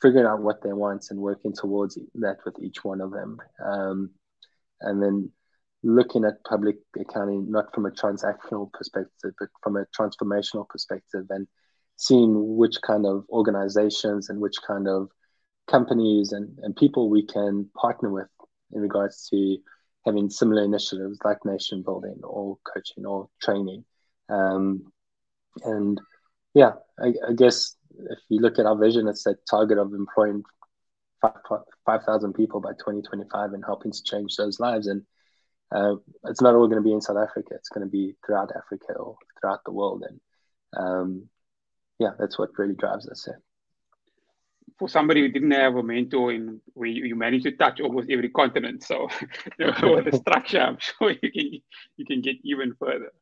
figuring 0.00 0.26
out 0.26 0.42
what 0.42 0.62
they 0.62 0.72
want 0.72 1.06
and 1.10 1.18
working 1.18 1.52
towards 1.52 1.98
that 2.14 2.38
with 2.44 2.54
each 2.60 2.84
one 2.84 3.00
of 3.00 3.10
them, 3.10 3.38
um, 3.64 4.10
and 4.80 5.02
then 5.02 5.30
looking 5.82 6.24
at 6.26 6.44
public 6.44 6.76
accounting 6.98 7.50
not 7.50 7.74
from 7.74 7.86
a 7.86 7.90
transactional 7.90 8.70
perspective, 8.72 9.32
but 9.38 9.48
from 9.62 9.76
a 9.76 9.86
transformational 9.98 10.68
perspective 10.68 11.24
and 11.30 11.46
seeing 12.00 12.56
which 12.56 12.76
kind 12.80 13.04
of 13.04 13.26
organizations 13.28 14.30
and 14.30 14.40
which 14.40 14.56
kind 14.66 14.88
of 14.88 15.10
companies 15.68 16.32
and, 16.32 16.58
and 16.62 16.74
people 16.74 17.10
we 17.10 17.26
can 17.26 17.68
partner 17.76 18.08
with 18.10 18.26
in 18.72 18.80
regards 18.80 19.28
to 19.28 19.58
having 20.06 20.30
similar 20.30 20.64
initiatives 20.64 21.18
like 21.26 21.44
nation 21.44 21.82
building 21.82 22.18
or 22.24 22.56
coaching 22.64 23.04
or 23.04 23.28
training. 23.42 23.84
Um, 24.30 24.90
and 25.62 26.00
yeah, 26.54 26.72
I, 26.98 27.12
I, 27.28 27.32
guess 27.34 27.76
if 27.98 28.18
you 28.30 28.40
look 28.40 28.58
at 28.58 28.64
our 28.64 28.78
vision, 28.78 29.06
it's 29.06 29.24
that 29.24 29.46
target 29.46 29.76
of 29.76 29.92
employing 29.92 30.42
5,000 31.20 32.32
5, 32.32 32.34
people 32.34 32.62
by 32.62 32.72
2025 32.72 33.52
and 33.52 33.62
helping 33.62 33.92
to 33.92 34.02
change 34.02 34.36
those 34.36 34.58
lives. 34.58 34.86
And 34.86 35.02
uh, 35.70 35.96
it's 36.24 36.40
not 36.40 36.54
all 36.54 36.66
going 36.66 36.82
to 36.82 36.88
be 36.88 36.94
in 36.94 37.02
South 37.02 37.18
Africa, 37.18 37.56
it's 37.56 37.68
going 37.68 37.86
to 37.86 37.90
be 37.90 38.14
throughout 38.24 38.52
Africa 38.56 38.94
or 38.94 39.16
throughout 39.38 39.60
the 39.66 39.72
world. 39.72 40.02
And 40.08 40.20
um, 40.82 41.28
yeah, 42.00 42.10
that's 42.18 42.38
what 42.38 42.58
really 42.58 42.74
drives 42.74 43.08
us. 43.08 43.28
for 44.78 44.88
somebody 44.88 45.20
who 45.20 45.28
didn't 45.28 45.50
have 45.50 45.76
a 45.76 45.82
mentor 45.82 46.32
in 46.32 46.60
where 46.72 46.88
you, 46.88 47.04
you 47.04 47.14
managed 47.14 47.44
to 47.44 47.52
touch 47.52 47.80
almost 47.80 48.10
every 48.10 48.30
continent. 48.30 48.82
So 48.82 49.08
with 49.58 50.06
the 50.10 50.16
structure, 50.16 50.60
I'm 50.60 50.78
sure 50.80 51.10
you 51.22 51.30
can 51.30 51.60
you 51.98 52.04
can 52.06 52.22
get 52.22 52.36
even 52.42 52.74
further. 52.80 53.12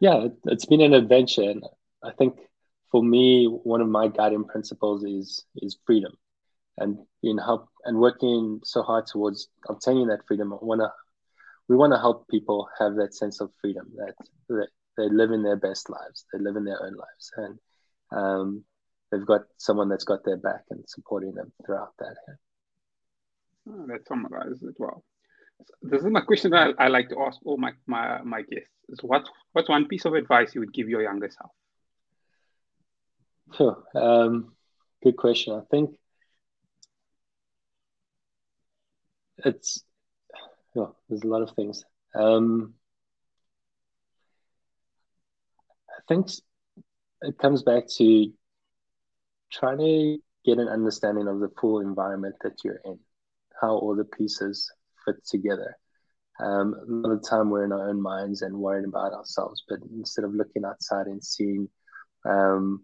Yeah, 0.00 0.26
it's 0.46 0.66
been 0.66 0.80
an 0.80 0.92
adventure, 0.92 1.48
and 1.48 1.64
I 2.02 2.10
think 2.10 2.34
for 2.90 3.02
me, 3.02 3.46
one 3.46 3.80
of 3.80 3.88
my 3.88 4.08
guiding 4.08 4.44
principles 4.44 5.04
is 5.04 5.44
is 5.56 5.78
freedom, 5.86 6.12
and 6.76 6.98
being 7.22 7.38
help 7.38 7.68
and 7.84 7.98
working 7.98 8.60
so 8.64 8.82
hard 8.82 9.06
towards 9.06 9.46
obtaining 9.68 10.08
that 10.08 10.26
freedom. 10.26 10.52
I 10.52 10.56
wanna 10.60 10.92
we 11.68 11.76
want 11.76 11.92
to 11.92 11.98
help 11.98 12.28
people 12.28 12.68
have 12.80 12.96
that 12.96 13.14
sense 13.14 13.40
of 13.40 13.50
freedom 13.60 13.90
that, 13.96 14.14
that 14.48 14.68
they 14.98 15.08
live 15.08 15.30
in 15.30 15.42
their 15.42 15.56
best 15.56 15.88
lives, 15.88 16.26
they 16.32 16.38
live 16.38 16.56
in 16.56 16.64
their 16.64 16.82
own 16.82 16.94
lives, 16.94 17.32
and 17.36 17.58
um, 18.14 18.64
they've 19.10 19.26
got 19.26 19.42
someone 19.56 19.88
that's 19.88 20.04
got 20.04 20.24
their 20.24 20.36
back 20.36 20.62
and 20.70 20.84
supporting 20.86 21.34
them 21.34 21.52
throughout 21.64 21.92
that. 21.98 22.16
Oh, 23.68 23.86
that 23.86 24.06
summarizes 24.06 24.62
it 24.62 24.74
well. 24.78 25.04
This 25.82 26.02
is 26.02 26.10
my 26.10 26.20
question 26.20 26.50
that 26.50 26.74
I, 26.78 26.84
I 26.84 26.88
like 26.88 27.08
to 27.10 27.20
ask 27.20 27.38
all 27.44 27.56
my, 27.56 27.72
my, 27.86 28.20
my 28.22 28.42
guests. 28.42 28.70
Is 28.88 28.98
what, 29.02 29.28
what's 29.52 29.68
one 29.68 29.88
piece 29.88 30.04
of 30.04 30.14
advice 30.14 30.54
you 30.54 30.60
would 30.60 30.74
give 30.74 30.88
your 30.88 31.02
younger 31.02 31.30
self? 31.30 31.50
Sure. 33.56 33.82
Um, 33.94 34.52
good 35.02 35.16
question. 35.16 35.54
I 35.54 35.62
think 35.70 35.96
it's, 39.38 39.82
oh, 40.76 40.94
there's 41.08 41.22
a 41.22 41.28
lot 41.28 41.42
of 41.42 41.52
things. 41.52 41.84
Um, 42.14 42.74
I 45.88 46.00
think 46.08 46.28
it 47.22 47.38
comes 47.38 47.62
back 47.62 47.84
to 47.98 48.32
trying 49.52 49.78
to 49.78 50.18
get 50.44 50.58
an 50.58 50.68
understanding 50.68 51.28
of 51.28 51.40
the 51.40 51.50
full 51.60 51.80
environment 51.80 52.34
that 52.42 52.64
you're 52.64 52.80
in, 52.84 52.98
how 53.60 53.76
all 53.76 53.96
the 53.96 54.04
pieces 54.04 54.70
fit 55.04 55.16
together. 55.26 55.76
Um, 56.40 56.74
a 56.74 56.90
lot 56.90 57.12
of 57.12 57.22
the 57.22 57.28
time 57.28 57.50
we're 57.50 57.64
in 57.64 57.72
our 57.72 57.88
own 57.88 58.00
minds 58.00 58.42
and 58.42 58.56
worrying 58.56 58.86
about 58.86 59.12
ourselves, 59.12 59.62
but 59.68 59.78
instead 59.96 60.24
of 60.24 60.34
looking 60.34 60.64
outside 60.64 61.06
and 61.06 61.22
seeing, 61.22 61.68
um, 62.24 62.82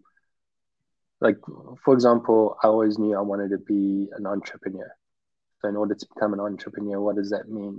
like 1.19 1.37
for 1.83 1.93
example, 1.93 2.57
I 2.63 2.67
always 2.67 2.97
knew 2.97 3.15
I 3.15 3.21
wanted 3.21 3.49
to 3.49 3.57
be 3.57 4.09
an 4.17 4.25
entrepreneur. 4.25 4.89
So 5.59 5.67
in 5.67 5.75
order 5.75 5.93
to 5.93 6.07
become 6.15 6.33
an 6.33 6.39
entrepreneur, 6.39 6.99
what 6.99 7.17
does 7.17 7.29
that 7.31 7.49
mean? 7.49 7.77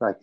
Like 0.00 0.16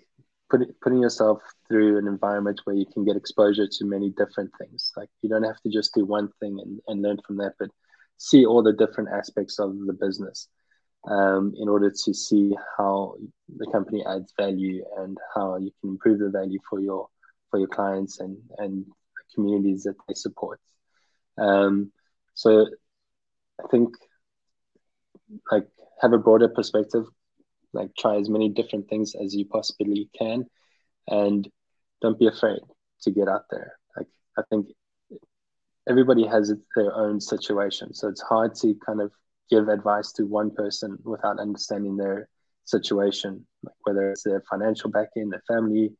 put, 0.49 0.61
putting 0.81 1.01
yourself 1.01 1.41
through 1.67 1.97
an 1.97 2.07
environment 2.07 2.61
where 2.63 2.75
you 2.75 2.85
can 2.85 3.05
get 3.05 3.15
exposure 3.15 3.67
to 3.67 3.85
many 3.85 4.09
different 4.11 4.51
things. 4.59 4.91
Like 4.95 5.09
you 5.21 5.29
don't 5.29 5.43
have 5.43 5.59
to 5.61 5.69
just 5.69 5.93
do 5.93 6.05
one 6.05 6.29
thing 6.39 6.59
and, 6.61 6.79
and 6.87 7.01
learn 7.01 7.17
from 7.25 7.37
that, 7.37 7.53
but 7.59 7.69
see 8.17 8.45
all 8.45 8.63
the 8.63 8.73
different 8.73 9.09
aspects 9.11 9.59
of 9.59 9.77
the 9.85 9.93
business 9.93 10.47
um, 11.07 11.53
in 11.57 11.67
order 11.69 11.91
to 11.91 12.13
see 12.13 12.55
how 12.77 13.15
the 13.57 13.69
company 13.71 14.03
adds 14.07 14.33
value 14.37 14.83
and 14.97 15.17
how 15.35 15.57
you 15.57 15.71
can 15.81 15.91
improve 15.91 16.19
the 16.19 16.29
value 16.29 16.59
for 16.69 16.79
your 16.79 17.07
for 17.51 17.59
your 17.59 17.67
clients 17.67 18.19
and 18.19 18.37
and 18.57 18.85
communities 19.33 19.83
that 19.83 19.95
they 20.07 20.13
support. 20.13 20.59
Um, 21.37 21.91
so 22.33 22.67
I 23.63 23.67
think 23.67 23.89
like 25.51 25.67
have 26.01 26.13
a 26.13 26.17
broader 26.17 26.49
perspective, 26.49 27.05
like 27.75 27.91
try 27.97 28.15
as 28.15 28.29
many 28.29 28.49
different 28.49 28.89
things 28.89 29.13
as 29.21 29.35
you 29.35 29.45
possibly 29.45 30.09
can 30.17 30.45
and 31.07 31.47
don't 32.01 32.17
be 32.17 32.27
afraid 32.27 32.59
to 33.01 33.11
get 33.11 33.27
out 33.27 33.45
there. 33.51 33.73
Like 33.95 34.07
i 34.37 34.41
think 34.49 34.67
everybody 35.87 36.25
has 36.25 36.53
their 36.75 36.95
own 36.95 37.21
situation 37.21 37.93
so 37.93 38.07
it's 38.07 38.21
hard 38.21 38.55
to 38.55 38.73
kind 38.85 39.01
of 39.01 39.11
give 39.49 39.67
advice 39.67 40.11
to 40.13 40.25
one 40.25 40.49
person 40.51 40.97
without 41.03 41.39
understanding 41.39 41.95
their 41.95 42.27
situation 42.63 43.45
like 43.63 43.75
whether 43.83 44.11
it's 44.11 44.23
their 44.23 44.41
financial 44.49 44.89
backing 44.89 45.29
their 45.29 45.43
family 45.47 45.91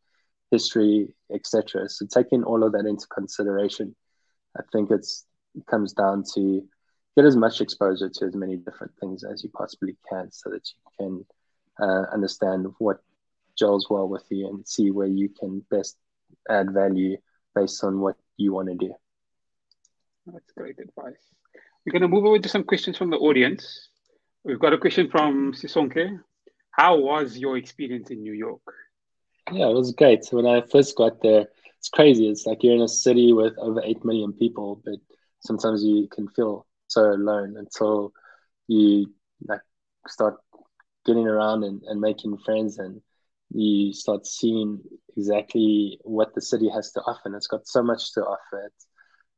history 0.49 1.07
etc 1.31 1.88
so 1.88 2.05
taking 2.05 2.43
all 2.43 2.63
of 2.63 2.71
that 2.71 2.85
into 2.85 3.05
consideration 3.07 3.95
i 4.57 4.63
think 4.71 4.89
it's 4.89 5.25
it 5.53 5.65
comes 5.67 5.93
down 5.93 6.23
to 6.33 6.63
get 7.15 7.25
as 7.25 7.35
much 7.35 7.61
exposure 7.61 8.09
to 8.09 8.25
as 8.25 8.35
many 8.35 8.57
different 8.57 8.91
things 8.99 9.23
as 9.23 9.43
you 9.43 9.49
possibly 9.51 9.95
can 10.09 10.31
so 10.31 10.49
that 10.49 10.67
you 10.67 10.91
can 10.99 11.25
uh, 11.79 12.03
understand 12.13 12.67
what 12.79 13.01
gels 13.57 13.88
well 13.89 14.07
with 14.07 14.25
you 14.29 14.47
and 14.47 14.67
see 14.67 14.91
where 14.91 15.07
you 15.07 15.29
can 15.29 15.63
best 15.69 15.97
add 16.49 16.71
value 16.73 17.17
based 17.53 17.83
on 17.83 17.99
what 17.99 18.15
you 18.38 18.53
want 18.53 18.67
to 18.69 18.75
do. 18.75 18.93
That's 20.27 20.51
great 20.51 20.79
advice. 20.79 21.21
We're 21.85 21.91
going 21.91 22.01
to 22.01 22.07
move 22.07 22.25
over 22.25 22.39
to 22.39 22.49
some 22.49 22.63
questions 22.63 22.97
from 22.97 23.11
the 23.11 23.17
audience. 23.17 23.89
We've 24.43 24.59
got 24.59 24.73
a 24.73 24.77
question 24.77 25.09
from 25.09 25.53
Sisonke. 25.53 26.19
How 26.71 26.97
was 26.97 27.38
your 27.38 27.57
experience 27.57 28.09
in 28.09 28.21
New 28.21 28.33
York? 28.33 28.61
Yeah, 29.51 29.69
it 29.69 29.73
was 29.73 29.93
great. 29.93 30.25
When 30.31 30.47
I 30.47 30.61
first 30.61 30.95
got 30.97 31.21
there, 31.21 31.47
it's 31.77 31.89
crazy. 31.89 32.27
It's 32.27 32.45
like 32.45 32.63
you're 32.63 32.75
in 32.75 32.81
a 32.81 32.88
city 32.88 33.31
with 33.31 33.53
over 33.59 33.81
8 33.83 34.03
million 34.03 34.33
people, 34.33 34.81
but 34.83 34.95
sometimes 35.41 35.83
you 35.83 36.07
can 36.11 36.27
feel 36.29 36.65
so 36.88 37.11
alone 37.11 37.55
until 37.57 38.11
you 38.67 39.13
like 39.47 39.61
start 40.07 40.35
getting 41.06 41.28
around 41.28 41.63
and, 41.63 41.82
and 41.84 42.00
making 42.02 42.38
friends 42.39 42.78
and 42.80 43.02
you 43.52 43.94
start 43.94 44.26
seeing 44.26 44.82
exactly 45.15 46.00
what 46.04 46.34
the 46.34 46.41
city 46.41 46.70
has 46.70 46.91
to 46.91 47.02
offer 47.02 47.22
and 47.26 47.36
it's 47.36 47.48
got 47.48 47.68
so 47.68 47.84
much 47.84 48.13
to 48.13 48.22
offer. 48.22 48.65
It's, 48.68 48.88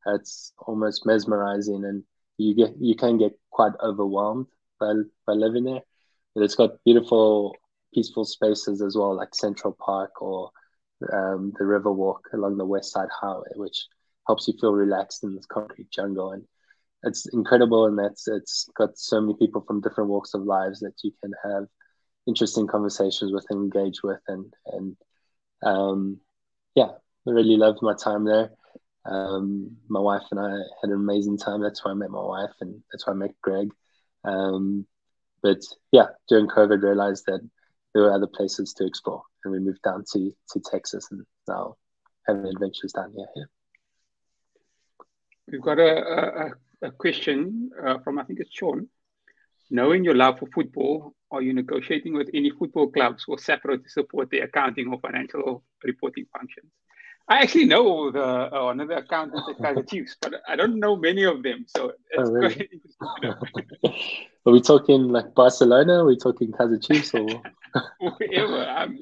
it's 0.07 0.53
almost 0.59 1.05
mesmerizing 1.05 1.83
and 1.85 2.03
you 2.37 2.55
get 2.55 2.75
you 2.79 2.95
can 2.95 3.17
get 3.17 3.33
quite 3.51 3.73
overwhelmed 3.83 4.47
by, 4.79 4.93
by 5.25 5.33
living 5.33 5.65
there. 5.65 5.81
But 6.35 6.43
it's 6.43 6.55
got 6.55 6.83
beautiful 6.85 7.55
peaceful 7.93 8.25
spaces 8.25 8.81
as 8.81 8.95
well 8.95 9.15
like 9.15 9.33
central 9.33 9.75
park 9.79 10.21
or 10.21 10.51
um, 11.13 11.53
the 11.57 11.65
river 11.65 11.91
walk 11.91 12.29
along 12.33 12.57
the 12.57 12.65
west 12.65 12.91
side 12.91 13.07
highway 13.21 13.49
which 13.55 13.85
helps 14.27 14.47
you 14.47 14.53
feel 14.59 14.73
relaxed 14.73 15.23
in 15.23 15.35
this 15.35 15.45
concrete 15.45 15.89
jungle. 15.89 16.31
And 16.31 16.43
it's 17.03 17.27
incredible 17.27 17.85
and 17.85 17.97
that's 17.97 18.27
it's 18.27 18.69
got 18.75 18.97
so 18.97 19.21
many 19.21 19.35
people 19.35 19.61
from 19.61 19.81
different 19.81 20.09
walks 20.09 20.33
of 20.33 20.41
lives 20.43 20.79
that 20.79 20.93
you 21.03 21.11
can 21.21 21.31
have 21.43 21.65
interesting 22.27 22.67
conversations 22.67 23.31
with 23.31 23.45
and 23.49 23.59
engage 23.59 24.01
with 24.03 24.19
and 24.27 24.53
and 24.67 24.97
um, 25.63 26.19
yeah 26.75 26.89
I 27.27 27.31
really 27.31 27.57
loved 27.57 27.79
my 27.81 27.93
time 27.93 28.23
there. 28.23 28.51
Um, 29.05 29.77
my 29.89 29.99
wife 29.99 30.23
and 30.31 30.39
I 30.39 30.49
had 30.81 30.89
an 30.89 30.93
amazing 30.93 31.37
time. 31.37 31.61
That's 31.61 31.83
why 31.83 31.91
I 31.91 31.93
met 31.93 32.09
my 32.09 32.23
wife 32.23 32.53
and 32.61 32.81
that's 32.91 33.05
why 33.05 33.13
I 33.13 33.15
met 33.15 33.35
Greg. 33.41 33.69
Um, 34.23 34.85
but 35.43 35.59
yeah 35.91 36.07
during 36.27 36.47
COVID 36.47 36.81
realized 36.81 37.25
that 37.27 37.47
there 37.93 38.03
were 38.03 38.11
other 38.11 38.27
places 38.27 38.73
to 38.73 38.85
explore 38.85 39.21
and 39.43 39.51
we 39.51 39.59
moved 39.59 39.81
down 39.83 40.03
to 40.13 40.31
to 40.51 40.59
Texas 40.59 41.07
and 41.11 41.25
now 41.47 41.75
having 42.27 42.45
adventures 42.45 42.91
down 42.91 43.13
here. 43.35 43.49
We've 45.49 45.61
got 45.61 45.79
a, 45.79 45.95
a, 45.95 46.47
a 46.47 46.51
question 46.97 47.71
uh, 47.85 47.97
from, 47.99 48.19
I 48.19 48.23
think 48.23 48.39
it's 48.39 48.53
Sean. 48.53 48.87
Knowing 49.69 50.03
your 50.03 50.15
love 50.15 50.39
for 50.39 50.47
football, 50.53 51.13
are 51.31 51.41
you 51.41 51.53
negotiating 51.53 52.13
with 52.13 52.29
any 52.33 52.51
football 52.51 52.87
clubs 52.87 53.25
or 53.27 53.37
SAPRO 53.37 53.83
to 53.83 53.89
support 53.89 54.29
the 54.29 54.39
accounting 54.39 54.87
or 54.87 54.99
financial 54.99 55.63
reporting 55.83 56.25
functions? 56.31 56.71
I 57.29 57.39
actually 57.41 57.65
know 57.65 58.09
the 58.09 58.23
uh, 58.23 58.63
one 58.63 58.79
of 58.79 58.87
the 58.87 58.97
accountants 58.97 59.49
at 59.49 59.57
Kaizer 59.57 59.89
Chiefs, 59.89 60.15
but 60.21 60.35
I 60.47 60.55
don't 60.55 60.79
know 60.79 60.95
many 60.95 61.23
of 61.25 61.43
them. 61.43 61.65
So 61.67 61.91
oh, 62.17 62.31
really? 62.31 62.69
Are 64.45 64.53
we 64.53 64.61
talking 64.61 65.09
like 65.09 65.35
Barcelona? 65.35 66.03
Are 66.03 66.05
we 66.05 66.15
talking 66.15 66.53
Kaizer 66.53 66.81
Chiefs 66.81 67.13
or 67.13 67.27
whoever? 67.99 68.69
Um... 68.69 68.99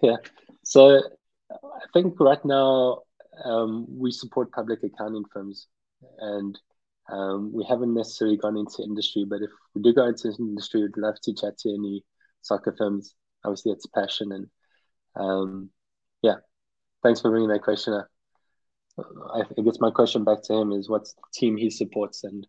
Yeah. 0.00 0.16
So 0.62 1.02
I 1.50 1.86
think 1.92 2.20
right 2.20 2.44
now 2.44 3.02
um, 3.44 3.86
we 3.88 4.12
support 4.12 4.52
public 4.52 4.84
accounting 4.84 5.24
firms, 5.32 5.66
and 6.20 6.56
um, 7.10 7.52
we 7.52 7.64
haven't 7.68 7.94
necessarily 7.94 8.36
gone 8.36 8.56
into 8.56 8.82
industry, 8.82 9.24
but 9.28 9.42
if 9.42 9.50
we 9.74 9.82
do 9.82 9.94
go 9.94 10.06
into 10.06 10.34
industry, 10.38 10.82
we'd 10.82 10.96
love 10.96 11.20
to 11.22 11.34
chat 11.34 11.58
to 11.58 11.70
any 11.70 12.04
soccer 12.42 12.74
firms. 12.76 13.14
Obviously, 13.44 13.72
it's 13.72 13.86
a 13.86 14.00
passion, 14.00 14.32
and 14.32 14.46
um, 15.14 15.70
yeah, 16.22 16.36
thanks 17.02 17.20
for 17.20 17.30
bringing 17.30 17.48
that 17.50 17.62
question 17.62 17.94
up. 17.94 18.08
I, 18.98 19.40
I 19.40 19.62
guess 19.62 19.78
my 19.78 19.90
question 19.90 20.24
back 20.24 20.42
to 20.44 20.54
him 20.54 20.72
is, 20.72 20.88
what's 20.88 21.12
the 21.12 21.22
team 21.32 21.56
he 21.56 21.70
supports, 21.70 22.24
and 22.24 22.46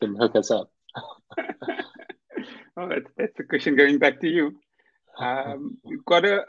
can 0.00 0.16
hook 0.16 0.36
us 0.36 0.50
up. 0.50 0.70
oh, 1.38 2.88
that's, 2.88 3.10
that's 3.16 3.38
a 3.38 3.44
question 3.44 3.76
going 3.76 3.98
back 3.98 4.20
to 4.20 4.28
you. 4.28 4.58
Um, 5.18 5.78
we've 5.84 6.04
got 6.04 6.24
a, 6.24 6.44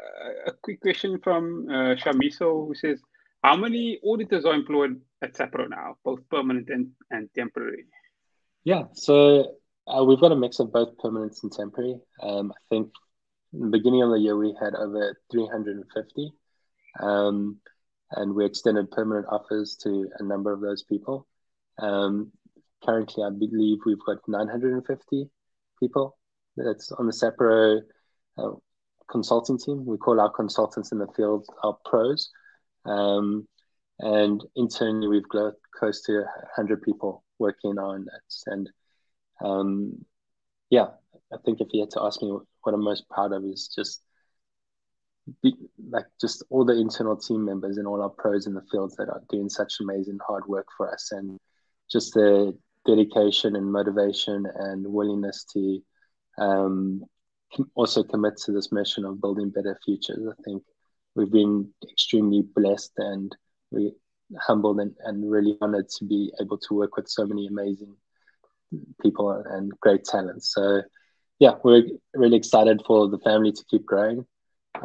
a 0.48 0.52
quick 0.62 0.82
question 0.82 1.20
from 1.24 1.68
uh, 1.70 1.96
Shamiso 1.96 2.68
who 2.68 2.74
says, 2.76 3.02
how 3.44 3.56
many 3.56 4.00
auditors 4.06 4.46
are 4.46 4.54
employed 4.54 5.02
at 5.22 5.34
SAPRO 5.36 5.70
now, 5.70 5.98
both 6.04 6.20
permanent 6.30 6.70
and, 6.70 6.92
and 7.10 7.30
temporary? 7.34 7.86
Yeah, 8.64 8.84
so 8.94 9.56
uh, 9.88 10.04
we've 10.04 10.20
got 10.20 10.32
a 10.32 10.36
mix 10.36 10.60
of 10.60 10.72
both 10.72 10.98
permanent 11.00 11.38
and 11.42 11.52
temporary. 11.52 12.00
Um, 12.22 12.52
I 12.52 12.62
think 12.70 12.92
in 13.54 13.62
the 13.62 13.78
beginning 13.78 14.04
of 14.04 14.12
the 14.12 14.20
year 14.20 14.38
we 14.38 14.56
had 14.62 14.76
over 14.76 15.18
350, 15.32 16.34
um, 17.00 17.58
and 18.12 18.36
we 18.36 18.46
extended 18.46 18.92
permanent 18.92 19.26
offers 19.30 19.78
to 19.84 20.10
a 20.20 20.24
number 20.24 20.54
of 20.54 20.62
those 20.62 20.84
people. 20.84 21.28
Um, 21.80 22.32
currently, 22.84 23.24
I 23.24 23.30
believe 23.30 23.80
we've 23.86 24.06
got 24.06 24.18
950 24.28 25.30
people 25.80 26.18
that's 26.56 26.92
on 26.92 27.08
the 27.08 27.14
Sapro 27.14 27.82
uh, 28.38 28.52
consulting 29.10 29.58
team. 29.58 29.86
We 29.86 29.98
call 29.98 30.20
our 30.20 30.30
consultants 30.30 30.92
in 30.92 31.00
the 31.00 31.08
field 31.16 31.48
our 31.64 31.78
pros. 31.86 32.30
Um, 32.86 33.48
and 34.00 34.44
internally, 34.56 35.08
we've 35.08 35.30
got 35.30 35.54
close 35.78 36.02
to 36.04 36.14
100 36.14 36.82
people 36.82 37.24
working 37.40 37.78
on 37.78 38.06
that. 38.06 38.52
And 38.52 38.70
um, 39.44 40.06
yeah, 40.70 40.88
I 41.34 41.38
think 41.46 41.62
if 41.62 41.68
you 41.72 41.82
had 41.82 41.92
to 41.92 42.02
ask 42.02 42.22
me 42.22 42.36
what 42.64 42.74
I'm 42.74 42.84
most 42.84 43.08
proud 43.10 43.34
of 43.34 43.44
is 43.46 43.72
just 43.76 44.02
be, 45.44 45.56
like 45.90 46.06
just 46.20 46.44
all 46.50 46.66
the 46.66 46.80
internal 46.80 47.16
team 47.16 47.46
members 47.46 47.78
and 47.78 47.88
all 47.88 48.02
our 48.02 48.10
pros 48.10 48.48
in 48.48 48.54
the 48.54 48.66
fields 48.72 48.96
that 48.96 49.10
are 49.10 49.22
doing 49.30 49.50
such 49.50 49.76
amazing 49.80 50.18
hard 50.26 50.48
work 50.48 50.68
for 50.76 50.92
us 50.92 51.12
and 51.12 51.40
just 51.92 52.14
the 52.14 52.58
dedication 52.86 53.56
and 53.56 53.72
motivation 53.72 54.46
and 54.56 54.86
willingness 54.86 55.46
to 55.54 55.80
um, 56.40 57.04
also 57.76 58.04
commit 58.04 58.38
to 58.38 58.52
this 58.52 58.72
mission 58.72 59.06
of 59.06 59.22
building 59.22 59.50
better 59.50 59.78
futures. 59.86 60.26
I 60.28 60.42
think 60.44 60.64
we've 61.16 61.32
been 61.32 61.70
extremely 61.90 62.42
blessed 62.56 62.94
and 62.98 63.36
we 63.72 63.94
humbled 64.40 64.80
and, 64.80 64.94
and 65.04 65.30
really 65.30 65.58
honored 65.62 65.90
to 65.90 66.06
be 66.06 66.32
able 66.40 66.58
to 66.58 66.74
work 66.74 66.96
with 66.96 67.08
so 67.08 67.26
many 67.26 67.48
amazing 67.48 67.96
people 69.02 69.32
and 69.32 69.72
great 69.80 70.04
talents. 70.06 70.54
So 70.54 70.82
yeah, 71.40 71.56
we're 71.64 71.84
really 72.14 72.38
excited 72.38 72.82
for 72.86 73.10
the 73.10 73.20
family 73.20 73.52
to 73.52 73.66
keep 73.70 73.86
growing. 73.86 74.26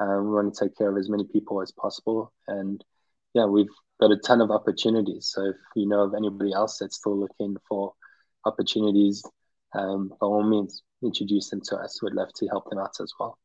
Um, 0.01 0.25
we 0.25 0.35
want 0.35 0.55
to 0.55 0.65
take 0.65 0.77
care 0.77 0.91
of 0.91 0.97
as 0.97 1.09
many 1.09 1.25
people 1.25 1.63
as 1.63 1.71
possible. 1.73 2.33
And 2.49 2.83
yeah, 3.35 3.45
we've 3.45 3.67
got 4.01 4.11
a 4.11 4.17
ton 4.17 4.41
of 4.41 4.51
opportunities. 4.51 5.31
So 5.33 5.47
if 5.47 5.57
you 5.75 5.87
know 5.87 6.01
of 6.01 6.15
anybody 6.15 6.53
else 6.53 6.79
that's 6.79 6.97
still 6.97 7.19
looking 7.19 7.57
for 7.69 7.93
opportunities, 8.45 9.23
um, 9.75 10.09
by 10.09 10.27
all 10.27 10.43
means, 10.43 10.83
introduce 11.03 11.51
them 11.51 11.61
to 11.65 11.77
us. 11.77 12.03
We'd 12.03 12.15
love 12.15 12.33
to 12.37 12.47
help 12.49 12.69
them 12.71 12.79
out 12.79 12.95
as 13.01 13.13
well. 13.21 13.39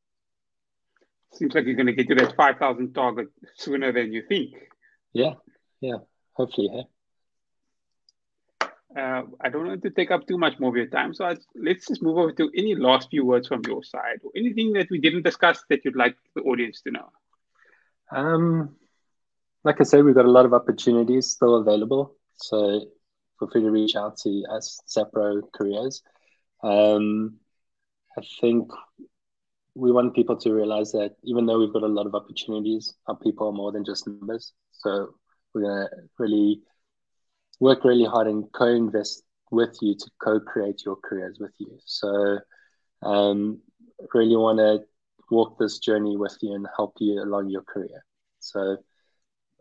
Seems 1.33 1.55
like 1.55 1.65
you're 1.65 1.75
going 1.75 1.87
to 1.87 1.93
get 1.93 2.07
to 2.09 2.15
that 2.15 2.35
5,000 2.35 2.93
target 2.93 3.29
sooner 3.55 3.91
than 3.91 4.11
you 4.11 4.23
think. 4.27 4.53
Yeah, 5.13 5.33
yeah, 5.79 5.97
hopefully. 6.33 6.69
Yeah. 6.73 6.83
Uh, 8.95 9.23
I 9.39 9.47
don't 9.47 9.67
want 9.67 9.83
to 9.83 9.89
take 9.89 10.11
up 10.11 10.27
too 10.27 10.37
much 10.37 10.59
more 10.59 10.69
of 10.69 10.75
your 10.75 10.87
time, 10.87 11.13
so 11.13 11.33
let's 11.55 11.87
just 11.87 12.03
move 12.03 12.17
over 12.17 12.33
to 12.33 12.51
any 12.57 12.75
last 12.75 13.09
few 13.09 13.25
words 13.25 13.47
from 13.47 13.61
your 13.65 13.83
side, 13.83 14.19
or 14.23 14.31
anything 14.35 14.73
that 14.73 14.89
we 14.91 14.99
didn't 14.99 15.23
discuss 15.23 15.63
that 15.69 15.85
you'd 15.85 15.95
like 15.95 16.17
the 16.35 16.41
audience 16.41 16.81
to 16.81 16.91
know. 16.91 17.09
Um, 18.11 18.75
like 19.63 19.79
I 19.79 19.85
said, 19.85 20.03
we've 20.03 20.15
got 20.15 20.25
a 20.25 20.31
lot 20.31 20.45
of 20.45 20.53
opportunities 20.53 21.27
still 21.27 21.55
available, 21.55 22.15
so 22.33 22.81
feel 23.39 23.49
free 23.49 23.61
to 23.61 23.71
reach 23.71 23.95
out 23.95 24.17
to 24.23 24.43
us, 24.51 24.81
Sapro 24.85 25.41
Careers. 25.53 26.01
Um, 26.61 27.37
I 28.17 28.23
think 28.41 28.71
we 29.75 29.91
want 29.91 30.15
people 30.15 30.35
to 30.37 30.53
realize 30.53 30.91
that 30.91 31.15
even 31.23 31.45
though 31.45 31.59
we've 31.59 31.73
got 31.73 31.83
a 31.83 31.87
lot 31.87 32.05
of 32.05 32.15
opportunities, 32.15 32.93
our 33.07 33.15
people 33.15 33.47
are 33.47 33.53
more 33.53 33.71
than 33.71 33.85
just 33.85 34.07
numbers. 34.07 34.53
So 34.71 35.15
we're 35.53 35.87
to 35.87 35.89
really 36.17 36.61
work 37.59 37.83
really 37.83 38.05
hard 38.05 38.27
and 38.27 38.51
co-invest 38.53 39.23
with 39.51 39.77
you 39.81 39.95
to 39.95 40.11
co-create 40.21 40.81
your 40.85 40.97
careers 40.97 41.37
with 41.39 41.53
you. 41.57 41.77
So 41.85 42.39
um, 43.03 43.59
really 44.13 44.35
want 44.35 44.59
to 44.59 44.81
walk 45.29 45.57
this 45.57 45.79
journey 45.79 46.17
with 46.17 46.37
you 46.41 46.53
and 46.53 46.67
help 46.75 46.95
you 46.99 47.21
along 47.21 47.49
your 47.49 47.63
career. 47.63 48.03
So 48.39 48.77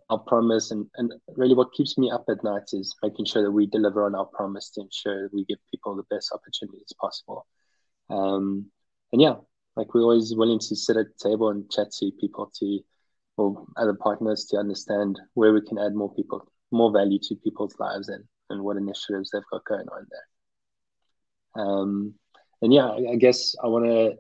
our 0.09 0.18
promise 0.18 0.73
and, 0.73 0.87
and 0.96 1.12
really 1.37 1.55
what 1.55 1.73
keeps 1.73 1.96
me 1.96 2.11
up 2.11 2.25
at 2.29 2.42
night 2.42 2.70
is 2.73 2.94
making 3.03 3.27
sure 3.27 3.42
that 3.42 3.51
we 3.53 3.66
deliver 3.66 4.05
on 4.05 4.16
our 4.16 4.25
promise 4.25 4.70
to 4.70 4.81
ensure 4.81 5.23
that 5.23 5.35
we 5.35 5.44
give 5.44 5.59
people 5.70 5.94
the 5.94 6.14
best 6.14 6.33
opportunities 6.33 6.92
possible. 7.01 7.46
Um, 8.09 8.66
and 9.12 9.23
yeah, 9.23 9.35
like 9.77 9.95
we're 9.95 10.03
always 10.03 10.35
willing 10.35 10.59
to 10.59 10.77
sit 10.77 10.97
at 10.97 11.07
the 11.07 11.31
table 11.31 11.51
and 11.51 11.71
chat 11.71 11.91
to 11.93 12.11
people 12.21 12.51
to 12.59 12.81
or 13.37 13.67
other 13.77 13.95
partners 13.95 14.45
to 14.51 14.57
understand 14.59 15.19
where 15.35 15.53
we 15.53 15.63
can 15.63 15.79
add 15.79 15.95
more 15.95 16.13
people 16.15 16.47
more 16.71 16.93
value 16.93 17.19
to 17.21 17.35
people's 17.37 17.75
lives 17.79 18.09
and, 18.09 18.25
and 18.49 18.63
what 18.63 18.77
initiatives 18.77 19.31
they've 19.31 19.43
got 19.51 19.65
going 19.65 19.87
on 19.89 20.07
there. 20.11 21.65
Um, 21.65 22.15
and 22.63 22.73
yeah, 22.73 22.91
I, 22.91 23.17
guess 23.17 23.55
I 23.63 23.67
want 23.67 23.87
to 23.87 24.15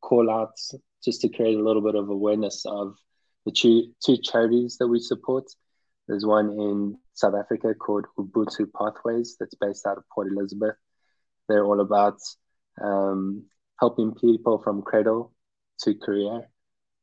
call 0.00 0.30
out 0.30 0.54
just 1.04 1.20
to 1.20 1.28
create 1.28 1.58
a 1.58 1.62
little 1.62 1.82
bit 1.82 1.94
of 1.94 2.08
awareness 2.08 2.64
of 2.66 2.96
the 3.44 3.52
two, 3.52 3.92
two 4.04 4.16
charities 4.16 4.78
that 4.78 4.88
we 4.88 4.98
support. 4.98 5.44
There's 6.08 6.26
one 6.26 6.50
in 6.50 6.98
South 7.12 7.34
Africa 7.34 7.74
called 7.74 8.06
Ubuntu 8.18 8.66
Pathways 8.76 9.36
that's 9.38 9.54
based 9.54 9.86
out 9.86 9.98
of 9.98 10.04
Port 10.12 10.28
Elizabeth. 10.32 10.74
They're 11.48 11.64
all 11.64 11.80
about 11.80 12.18
um, 12.80 13.44
helping 13.80 14.14
people 14.14 14.58
from 14.62 14.82
cradle 14.82 15.32
to 15.80 15.94
career. 15.94 16.48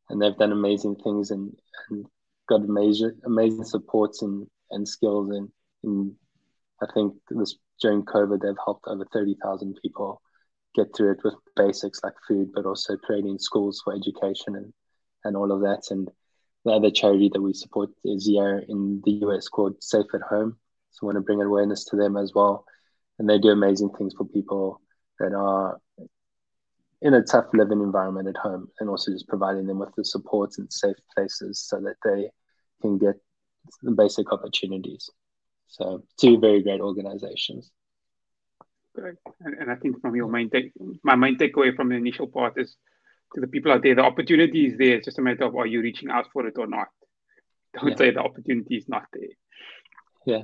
And 0.09 0.21
they've 0.21 0.37
done 0.37 0.51
amazing 0.51 0.95
things 0.95 1.31
and, 1.31 1.53
and 1.89 2.05
got 2.47 2.61
amazing, 2.61 3.19
amazing 3.25 3.65
supports 3.65 4.21
and, 4.21 4.47
and 4.71 4.87
skills. 4.87 5.29
And, 5.29 5.49
and 5.83 6.13
I 6.81 6.87
think 6.93 7.13
this 7.29 7.55
during 7.81 8.03
COVID, 8.03 8.41
they've 8.41 8.55
helped 8.63 8.85
over 8.87 9.05
30,000 9.11 9.77
people 9.81 10.21
get 10.75 10.95
through 10.95 11.11
it 11.11 11.23
with 11.23 11.35
basics 11.55 11.99
like 12.03 12.13
food, 12.27 12.49
but 12.53 12.65
also 12.65 12.97
creating 12.97 13.39
schools 13.39 13.81
for 13.83 13.93
education 13.93 14.55
and, 14.55 14.73
and 15.23 15.35
all 15.35 15.51
of 15.51 15.61
that. 15.61 15.91
And 15.91 16.09
the 16.65 16.71
other 16.71 16.91
charity 16.91 17.29
that 17.33 17.41
we 17.41 17.53
support 17.53 17.89
is 18.03 18.25
here 18.25 18.63
in 18.67 19.01
the 19.05 19.11
US 19.25 19.47
called 19.47 19.81
Safe 19.81 20.05
at 20.13 20.21
Home. 20.21 20.57
So 20.91 20.99
I 21.03 21.05
want 21.05 21.15
to 21.17 21.21
bring 21.21 21.41
awareness 21.41 21.85
to 21.85 21.95
them 21.95 22.17
as 22.17 22.33
well. 22.33 22.65
And 23.17 23.29
they 23.29 23.37
do 23.39 23.49
amazing 23.49 23.91
things 23.97 24.13
for 24.17 24.25
people 24.25 24.81
that 25.19 25.33
are 25.33 25.79
in 27.01 27.13
a 27.13 27.23
tough 27.23 27.45
living 27.53 27.81
environment 27.81 28.27
at 28.27 28.37
home 28.37 28.67
and 28.79 28.89
also 28.89 29.11
just 29.11 29.27
providing 29.27 29.65
them 29.65 29.79
with 29.79 29.93
the 29.95 30.03
support 30.03 30.57
and 30.57 30.71
safe 30.71 30.97
places 31.15 31.59
so 31.59 31.79
that 31.79 31.95
they 32.03 32.29
can 32.81 32.97
get 32.97 33.15
the 33.83 33.91
basic 33.91 34.31
opportunities. 34.33 35.09
So 35.67 36.03
two 36.19 36.39
very 36.39 36.61
great 36.61 36.81
organizations. 36.81 37.71
Great. 38.95 39.15
And, 39.39 39.53
and 39.55 39.71
I 39.71 39.75
think 39.75 40.01
from 40.01 40.15
your 40.15 40.27
main 40.27 40.49
take, 40.49 40.73
my 41.03 41.15
main 41.15 41.37
takeaway 41.37 41.75
from 41.75 41.89
the 41.89 41.95
initial 41.95 42.27
part 42.27 42.53
is 42.57 42.75
to 43.33 43.41
the 43.41 43.47
people 43.47 43.71
out 43.71 43.83
there, 43.83 43.95
the 43.95 44.01
opportunity 44.01 44.65
is 44.65 44.77
there. 44.77 44.95
It's 44.95 45.05
just 45.05 45.19
a 45.19 45.21
matter 45.21 45.45
of 45.45 45.55
are 45.55 45.67
you 45.67 45.81
reaching 45.81 46.09
out 46.09 46.25
for 46.33 46.47
it 46.47 46.57
or 46.57 46.67
not. 46.67 46.87
Don't 47.73 47.91
yeah. 47.91 47.95
say 47.95 48.11
the 48.11 48.21
opportunity 48.21 48.75
is 48.75 48.89
not 48.89 49.03
there. 49.13 49.29
Yeah. 50.25 50.43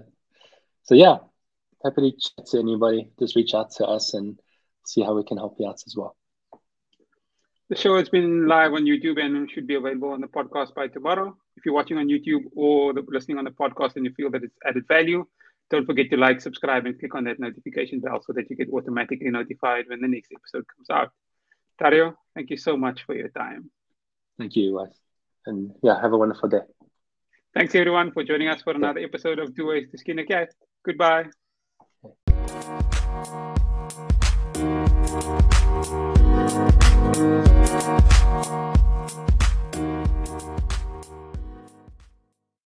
So 0.84 0.94
yeah, 0.94 1.18
happy 1.84 2.12
to 2.12 2.18
chat 2.18 2.46
to 2.52 2.60
anybody. 2.60 3.10
Just 3.20 3.36
reach 3.36 3.56
out 3.56 3.72
to 3.72 3.86
us 3.86 4.14
and 4.14 4.40
see 4.86 5.02
how 5.02 5.16
we 5.16 5.24
can 5.24 5.38
help 5.38 5.56
you 5.60 5.68
out 5.68 5.82
as 5.86 5.96
well. 5.98 6.16
The 7.68 7.76
show 7.76 7.98
has 7.98 8.10
been 8.10 8.48
live 8.48 8.74
on 8.74 8.84
YouTube 8.86 9.20
and 9.20 9.50
should 9.50 9.66
be 9.66 9.74
available 9.74 10.10
on 10.10 10.22
the 10.22 10.28
podcast 10.28 10.76
by 10.76 10.88
tomorrow. 10.88 11.36
If 11.58 11.66
you're 11.66 11.74
watching 11.74 11.98
on 11.98 12.08
YouTube 12.08 12.44
or 12.56 12.94
listening 13.08 13.40
on 13.40 13.46
the 13.46 13.50
podcast 13.50 13.96
and 13.96 14.06
you 14.06 14.14
feel 14.14 14.30
that 14.32 14.44
it's 14.44 14.56
added 14.64 14.88
value, 14.88 15.26
don't 15.72 15.88
forget 15.88 16.12
to 16.12 16.18
like, 16.18 16.42
subscribe, 16.42 16.86
and 16.86 17.00
click 17.00 17.16
on 17.16 17.24
that 17.24 17.40
notification 17.40 18.02
bell 18.02 18.22
so 18.22 18.34
that 18.34 18.52
you 18.52 18.56
get 18.56 18.70
automatically 18.72 19.32
notified 19.32 19.86
when 19.88 20.00
the 20.00 20.08
next 20.08 20.32
episode 20.32 20.64
comes 20.76 20.92
out. 20.92 21.10
Dario, 21.80 22.16
thank 22.36 22.52
you 22.52 22.58
so 22.58 22.78
much 22.78 23.04
for 23.04 23.16
your 23.16 23.30
time. 23.30 23.72
Thank 24.38 24.56
you, 24.56 24.76
Wes. 24.76 24.96
And 25.48 25.72
yeah, 25.82 26.00
have 26.00 26.14
a 26.14 26.18
wonderful 26.20 26.50
day. 26.50 26.62
Thanks 27.56 27.74
everyone 27.74 28.12
for 28.12 28.24
joining 28.24 28.48
us 28.48 28.62
for 28.62 28.74
another 28.74 29.00
episode 29.00 29.40
of 29.40 29.56
Two 29.56 29.66
Ways 29.70 29.88
to 29.90 29.98
Skin 29.98 30.20
a 30.20 30.26
Cat. 30.26 30.54
Goodbye. 30.86 31.32